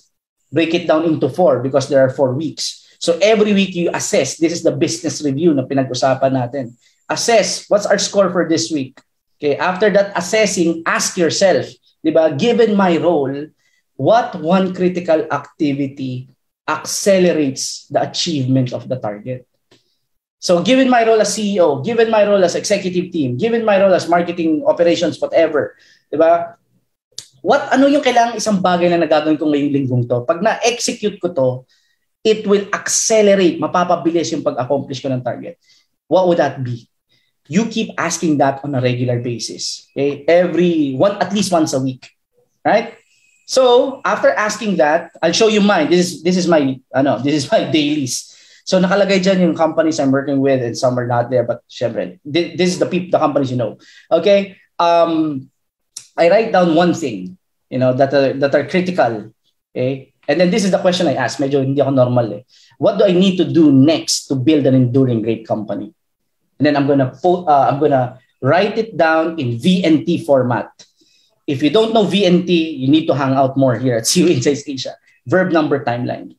[0.51, 2.87] Break it down into four because there are four weeks.
[2.99, 4.37] So every week you assess.
[4.37, 6.75] This is the business review na pinag-usapan natin.
[7.07, 8.99] Assess, what's our score for this week?
[9.39, 11.71] Okay, after that assessing, ask yourself,
[12.03, 13.47] di ba, given my role,
[13.99, 16.31] what one critical activity
[16.63, 19.43] accelerates the achievement of the target?
[20.39, 23.91] So given my role as CEO, given my role as executive team, given my role
[23.91, 25.75] as marketing operations, whatever,
[26.07, 26.55] di ba?
[27.43, 30.23] What, ano yung kailangan isang bagay na nagagawin ko ngayong linggong to?
[30.23, 31.49] Pag na-execute ko to,
[32.23, 35.59] it will accelerate, mapapabilis yung pag-accomplish ko ng target.
[36.07, 36.87] What would that be?
[37.49, 39.89] you keep asking that on a regular basis.
[39.91, 40.23] Okay?
[40.29, 42.07] Every one at least once a week.
[42.63, 42.93] Right?
[43.49, 45.89] So, after asking that, I'll show you mine.
[45.89, 48.29] This is this is my ano, this is my dailies.
[48.69, 52.21] So nakalagay dyan yung companies I'm working with and some are not there but syempre,
[52.21, 53.81] this is the people the companies you know.
[54.13, 54.61] Okay?
[54.77, 55.49] Um
[56.13, 57.41] I write down one thing,
[57.73, 59.33] you know, that are, that are critical.
[59.73, 60.13] Okay?
[60.29, 61.41] And then this is the question I ask.
[61.41, 62.43] Medyo hindi ako normal eh.
[62.77, 65.89] What do I need to do next to build an enduring great company?
[66.59, 70.67] and then I'm gonna uh, I'm gonna write it down in VNT format.
[71.49, 74.69] If you don't know VNT, you need to hang out more here at CU Insights
[74.69, 74.93] Asia.
[75.25, 76.37] Verb number timeline.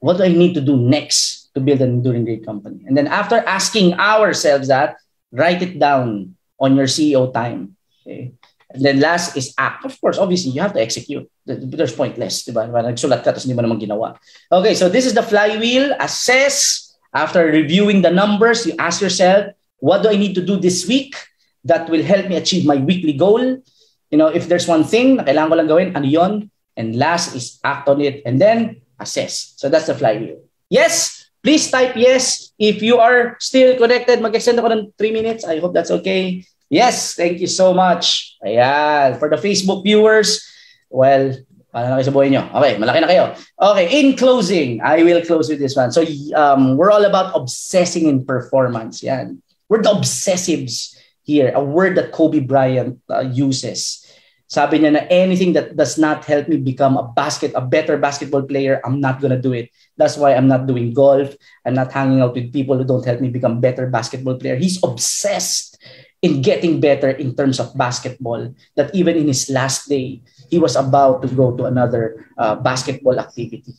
[0.00, 2.80] What do I need to do next to build an enduring great company?
[2.88, 4.96] And then after asking ourselves that,
[5.32, 7.76] write it down on your CEO time.
[8.00, 8.32] Okay.
[8.72, 9.84] And then last is act.
[9.84, 11.28] Of course, obviously, you have to execute.
[11.44, 14.16] There's pointless, di ginawa.
[14.50, 15.94] Okay, so this is the flywheel.
[16.00, 16.86] Assess,
[17.16, 21.16] After reviewing the numbers, you ask yourself, what do I need to do this week
[21.64, 23.64] that will help me achieve my weekly goal?
[24.10, 26.32] You know, if there's one thing na kailangan ko lang gawin, ano yon?
[26.76, 29.56] And last is act on it and then assess.
[29.56, 30.44] So that's the flywheel.
[30.68, 32.52] Yes, please type yes.
[32.58, 35.42] If you are still connected, mag-extend ako ng 3 minutes.
[35.44, 36.44] I hope that's okay.
[36.68, 38.36] Yes, thank you so much.
[38.44, 39.18] Ayan.
[39.18, 40.42] For the Facebook viewers,
[40.90, 41.32] well,
[41.76, 42.48] Paano na kayo sa buhay nyo?
[42.56, 43.24] Okay, malaki na kayo.
[43.60, 45.92] Okay, in closing, I will close with this one.
[45.92, 49.04] So, um, we're all about obsessing in performance.
[49.04, 49.44] Yan.
[49.68, 50.95] We're the obsessives
[51.26, 54.06] here, a word that Kobe Bryant uh, uses.
[54.46, 58.46] Sabi niya na anything that does not help me become a basket, a better basketball
[58.46, 59.74] player, I'm not gonna do it.
[59.98, 61.34] That's why I'm not doing golf.
[61.66, 64.54] I'm not hanging out with people who don't help me become better basketball player.
[64.54, 65.82] He's obsessed
[66.22, 68.54] in getting better in terms of basketball.
[68.78, 73.18] That even in his last day, he was about to go to another uh, basketball
[73.18, 73.74] activity.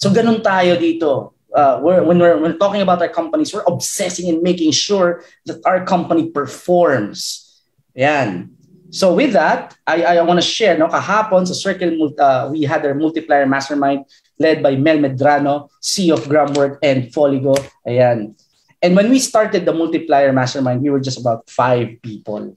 [0.00, 1.35] So ganun tayo dito.
[1.56, 5.64] Uh, we're, when we're, when talking about our companies, we're obsessing in making sure that
[5.64, 7.64] our company performs.
[7.94, 8.52] Yan.
[8.90, 12.84] So with that, I, I want to share, no, kahapon sa Circle, uh, we had
[12.84, 14.04] our multiplier mastermind
[14.38, 17.56] led by Mel Medrano, CEO of Gramwork and Foligo.
[17.88, 18.36] Ayan.
[18.82, 22.56] And when we started the multiplier mastermind, we were just about five people.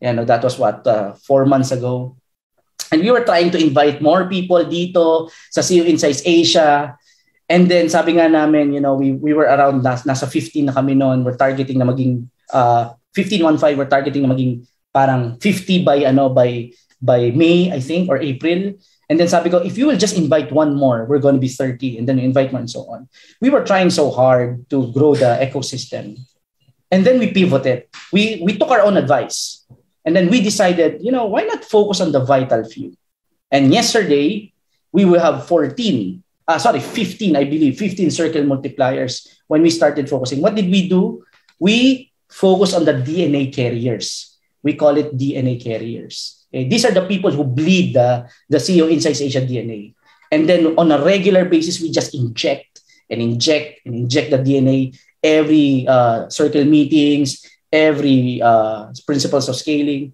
[0.00, 2.16] You know, that was what, uh, four months ago.
[2.92, 6.94] And we were trying to invite more people dito sa CU Insights Asia.
[7.48, 10.72] And then sabi nga namin, you know, we, we were around, nas, nasa 15 na
[10.72, 11.22] kami noon.
[11.22, 16.72] We're targeting na maging, uh, 15-1-5, we're targeting na maging parang 50 by, ano, by,
[17.00, 18.74] by May, I think, or April.
[19.08, 21.48] And then sabi ko, if you will just invite one more, we're going to be
[21.48, 21.98] 30.
[21.98, 23.08] And then invite more and so on.
[23.40, 26.18] We were trying so hard to grow the ecosystem.
[26.90, 27.86] And then we pivoted.
[28.12, 29.64] We, we took our own advice.
[30.04, 32.94] And then we decided, you know, why not focus on the vital few?
[33.50, 34.52] And yesterday,
[34.90, 40.08] we will have 14, uh, sorry, 15, I believe, 15 circle multipliers when we started
[40.08, 40.40] focusing.
[40.40, 41.24] What did we do?
[41.58, 44.38] We focus on the DNA carriers.
[44.62, 46.46] We call it DNA carriers.
[46.52, 46.68] Okay?
[46.68, 49.94] These are the people who bleed the, the CEO Insights Asia DNA.
[50.30, 54.98] And then on a regular basis, we just inject and inject and inject the DNA
[55.22, 57.42] every uh, circle meetings,
[57.72, 60.12] every uh, principles of scaling.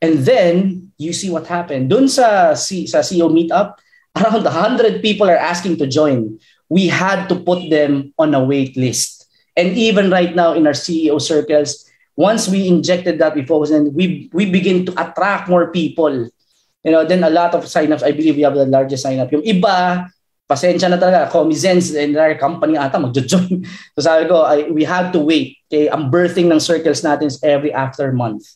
[0.00, 1.90] And then you see what happened.
[1.90, 3.80] Dun sa, sa CEO meetup,
[4.16, 6.38] around 100 people are asking to join.
[6.68, 9.28] We had to put them on a wait list.
[9.56, 14.28] And even right now in our CEO circles, once we injected that, focus and we,
[14.32, 16.28] we begin to attract more people.
[16.84, 19.32] You know, then a lot of signups, I believe we have the largest signup.
[19.32, 20.08] Yung iba,
[20.48, 23.66] pasensya na talaga, Comizens and our company ata magjo-join.
[23.98, 25.58] So sabi ko, I, we have to wait.
[25.66, 28.46] Okay, ang birthing ng circles natin is every after month.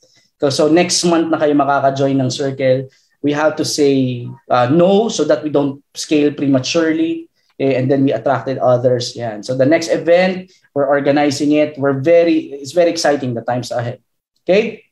[0.41, 2.89] So, so next month na kayo makaka-join ng circle.
[3.23, 7.29] We have to say uh, no so that we don't scale prematurely.
[7.61, 9.15] Okay, and then we attracted others.
[9.15, 9.41] Yeah.
[9.43, 11.77] So the next event, we're organizing it.
[11.77, 14.01] We're very, it's very exciting the times ahead.
[14.49, 14.85] Okay.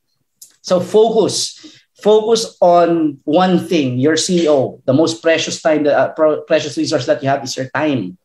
[0.60, 4.80] So focus focus on one thing, your CEO.
[4.84, 8.18] The most precious time, the uh, precious resource that you have is your time.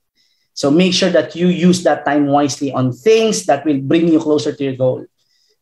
[0.54, 4.20] So make sure that you use that time wisely on things that will bring you
[4.20, 5.06] closer to your goal.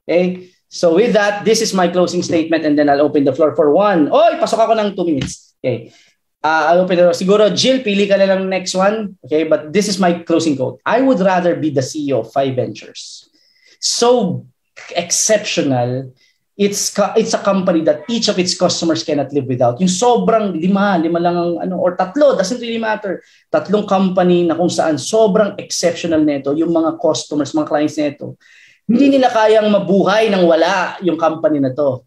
[0.07, 0.51] Okay?
[0.71, 3.75] So with that, this is my closing statement and then I'll open the floor for
[3.75, 4.07] one.
[4.07, 5.51] Oy, pasok ako ng two minutes.
[5.59, 5.91] Okay.
[6.39, 7.17] Uh, I'll open the floor.
[7.19, 9.19] Siguro, Jill, pili ka na lang next one.
[9.27, 10.79] Okay, but this is my closing quote.
[10.87, 13.27] I would rather be the CEO of Five Ventures.
[13.83, 14.47] So
[14.95, 16.15] exceptional
[16.61, 19.81] it's it's a company that each of its customers cannot live without.
[19.81, 23.25] Yung sobrang lima, lima lang ang ano or tatlo, doesn't really matter.
[23.49, 28.37] Tatlong company na kung saan sobrang exceptional nito yung mga customers, mga clients nito.
[28.91, 32.03] Hindi nila kayang mabuhay nang wala yung company na to.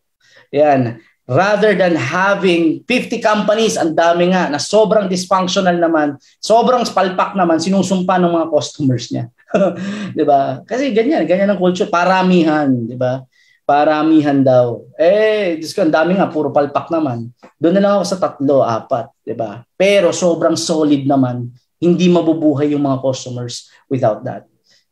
[0.52, 1.00] Yan.
[1.24, 7.56] Rather than having 50 companies, ang dami nga, na sobrang dysfunctional naman, sobrang palpak naman,
[7.56, 9.32] sinusumpa ng mga customers niya.
[10.12, 10.60] 'Di ba?
[10.68, 13.24] Kasi ganyan, ganyan ang culture, paramihan, 'di ba?
[13.64, 14.84] paramihan daw.
[15.00, 17.32] Eh, Diyos ko, ang dami nga, puro palpak naman.
[17.56, 19.64] Doon na lang ako sa tatlo, apat, di ba?
[19.74, 21.48] Pero sobrang solid naman.
[21.80, 24.44] Hindi mabubuhay yung mga customers without that.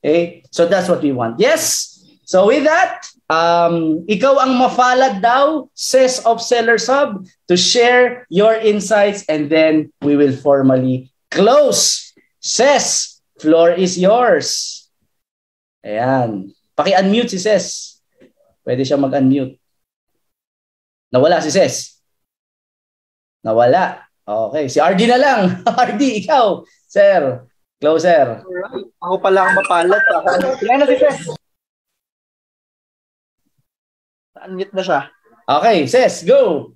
[0.02, 0.42] Okay?
[0.50, 1.38] So that's what we want.
[1.38, 1.88] Yes!
[2.26, 8.54] So with that, um, ikaw ang mafalad daw, says of Seller Sub, to share your
[8.54, 12.10] insights and then we will formally close.
[12.42, 14.82] Says, floor is yours.
[15.86, 16.50] Ayan.
[16.74, 17.98] Paki-unmute si Ses.
[18.66, 19.58] Pwede siya mag-unmute.
[21.12, 22.00] Nawala si Ses.
[23.44, 24.08] Nawala.
[24.22, 24.70] Okay.
[24.70, 25.40] Si RD na lang.
[25.90, 26.62] RD, ikaw.
[26.86, 27.44] Sir.
[27.82, 28.46] Closer.
[28.46, 28.86] Alright.
[29.02, 30.02] Ako pala ang mapalat.
[30.62, 31.18] Kailan na si Ses?
[34.38, 35.00] Unmute na siya.
[35.50, 35.90] Okay.
[35.90, 36.70] Ses, go.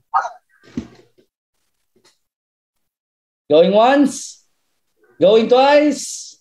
[3.46, 4.42] Going once.
[5.22, 6.34] Going twice.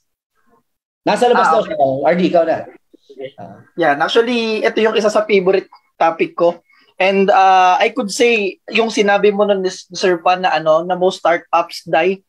[1.05, 1.78] Nasa labas ah, okay.
[1.78, 2.09] daw siya.
[2.18, 2.57] RD, ikaw na.
[3.38, 5.70] Uh, yeah, actually, ito yung isa sa favorite
[6.01, 6.57] topic ko.
[6.97, 11.22] And uh, I could say, yung sinabi mo nun, Sir Pan, na, ano, na most
[11.22, 12.24] startups die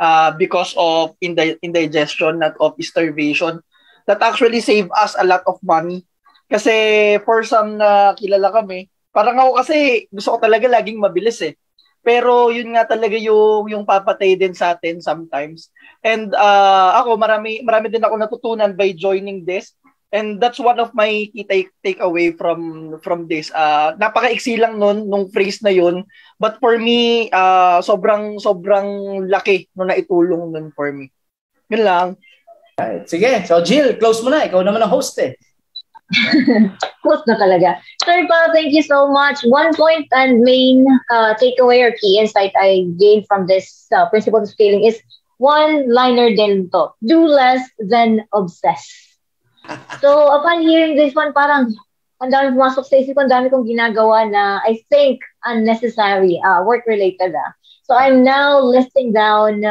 [0.00, 3.60] uh, because of indi- indigestion, not of starvation.
[4.08, 6.08] That actually save us a lot of money.
[6.50, 6.74] Kasi
[7.22, 11.54] for some na kilala kami, parang ako kasi gusto ko talaga laging mabilis eh.
[12.00, 15.68] Pero yun nga talaga yung yung papatay din sa atin sometimes.
[16.00, 19.76] And uh, ako marami marami din ako natutunan by joining this
[20.10, 23.54] And that's one of my key take takeaway from from this.
[23.54, 26.02] Uh, napakaiksi lang nun nung phrase na yun.
[26.42, 31.14] But for me, uh, sobrang sobrang laki nung naitulong nun for me.
[31.70, 32.06] Yun lang.
[32.74, 33.06] Right.
[33.06, 33.46] Sige.
[33.46, 34.50] So Jill, close mo na.
[34.50, 35.38] Ikaw naman ang host eh.
[37.06, 37.78] Close na talaga.
[38.02, 39.46] Sir Pa, thank you so much.
[39.46, 44.42] One point and main uh, takeaway or key insight I gained from this uh, principle
[44.42, 44.98] of scaling is
[45.38, 46.90] one-liner din to.
[47.06, 49.09] Do less than obsess
[50.00, 51.72] so, upon hearing this one, parang
[52.20, 56.62] ang dami pumasok sa isip ko, ang dami kong ginagawa na I think unnecessary, uh,
[56.64, 57.32] work-related.
[57.32, 57.52] Ah.
[57.84, 59.64] So, I'm now listing down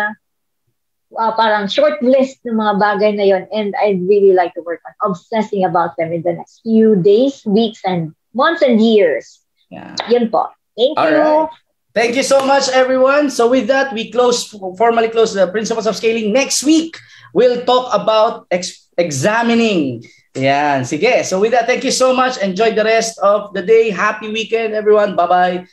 [1.17, 4.81] uh, parang short list ng mga bagay na yon and I'd really like to work
[4.85, 9.41] on obsessing about them in the next few days, weeks, and months and years.
[9.69, 9.95] Yeah.
[10.09, 10.53] Yun po.
[10.77, 11.17] Thank All you.
[11.17, 11.49] Right.
[11.93, 13.33] Thank you so much, everyone.
[13.33, 16.31] So with that, we close formally close the principles of scaling.
[16.31, 16.95] Next week,
[17.33, 20.03] we'll talk about ex- examining.
[20.35, 20.85] Yan.
[20.85, 21.25] Sige.
[21.25, 22.37] So with that, thank you so much.
[22.37, 23.89] Enjoy the rest of the day.
[23.89, 25.15] Happy weekend, everyone.
[25.15, 25.65] Bye-bye.
[25.65, 25.67] Bye.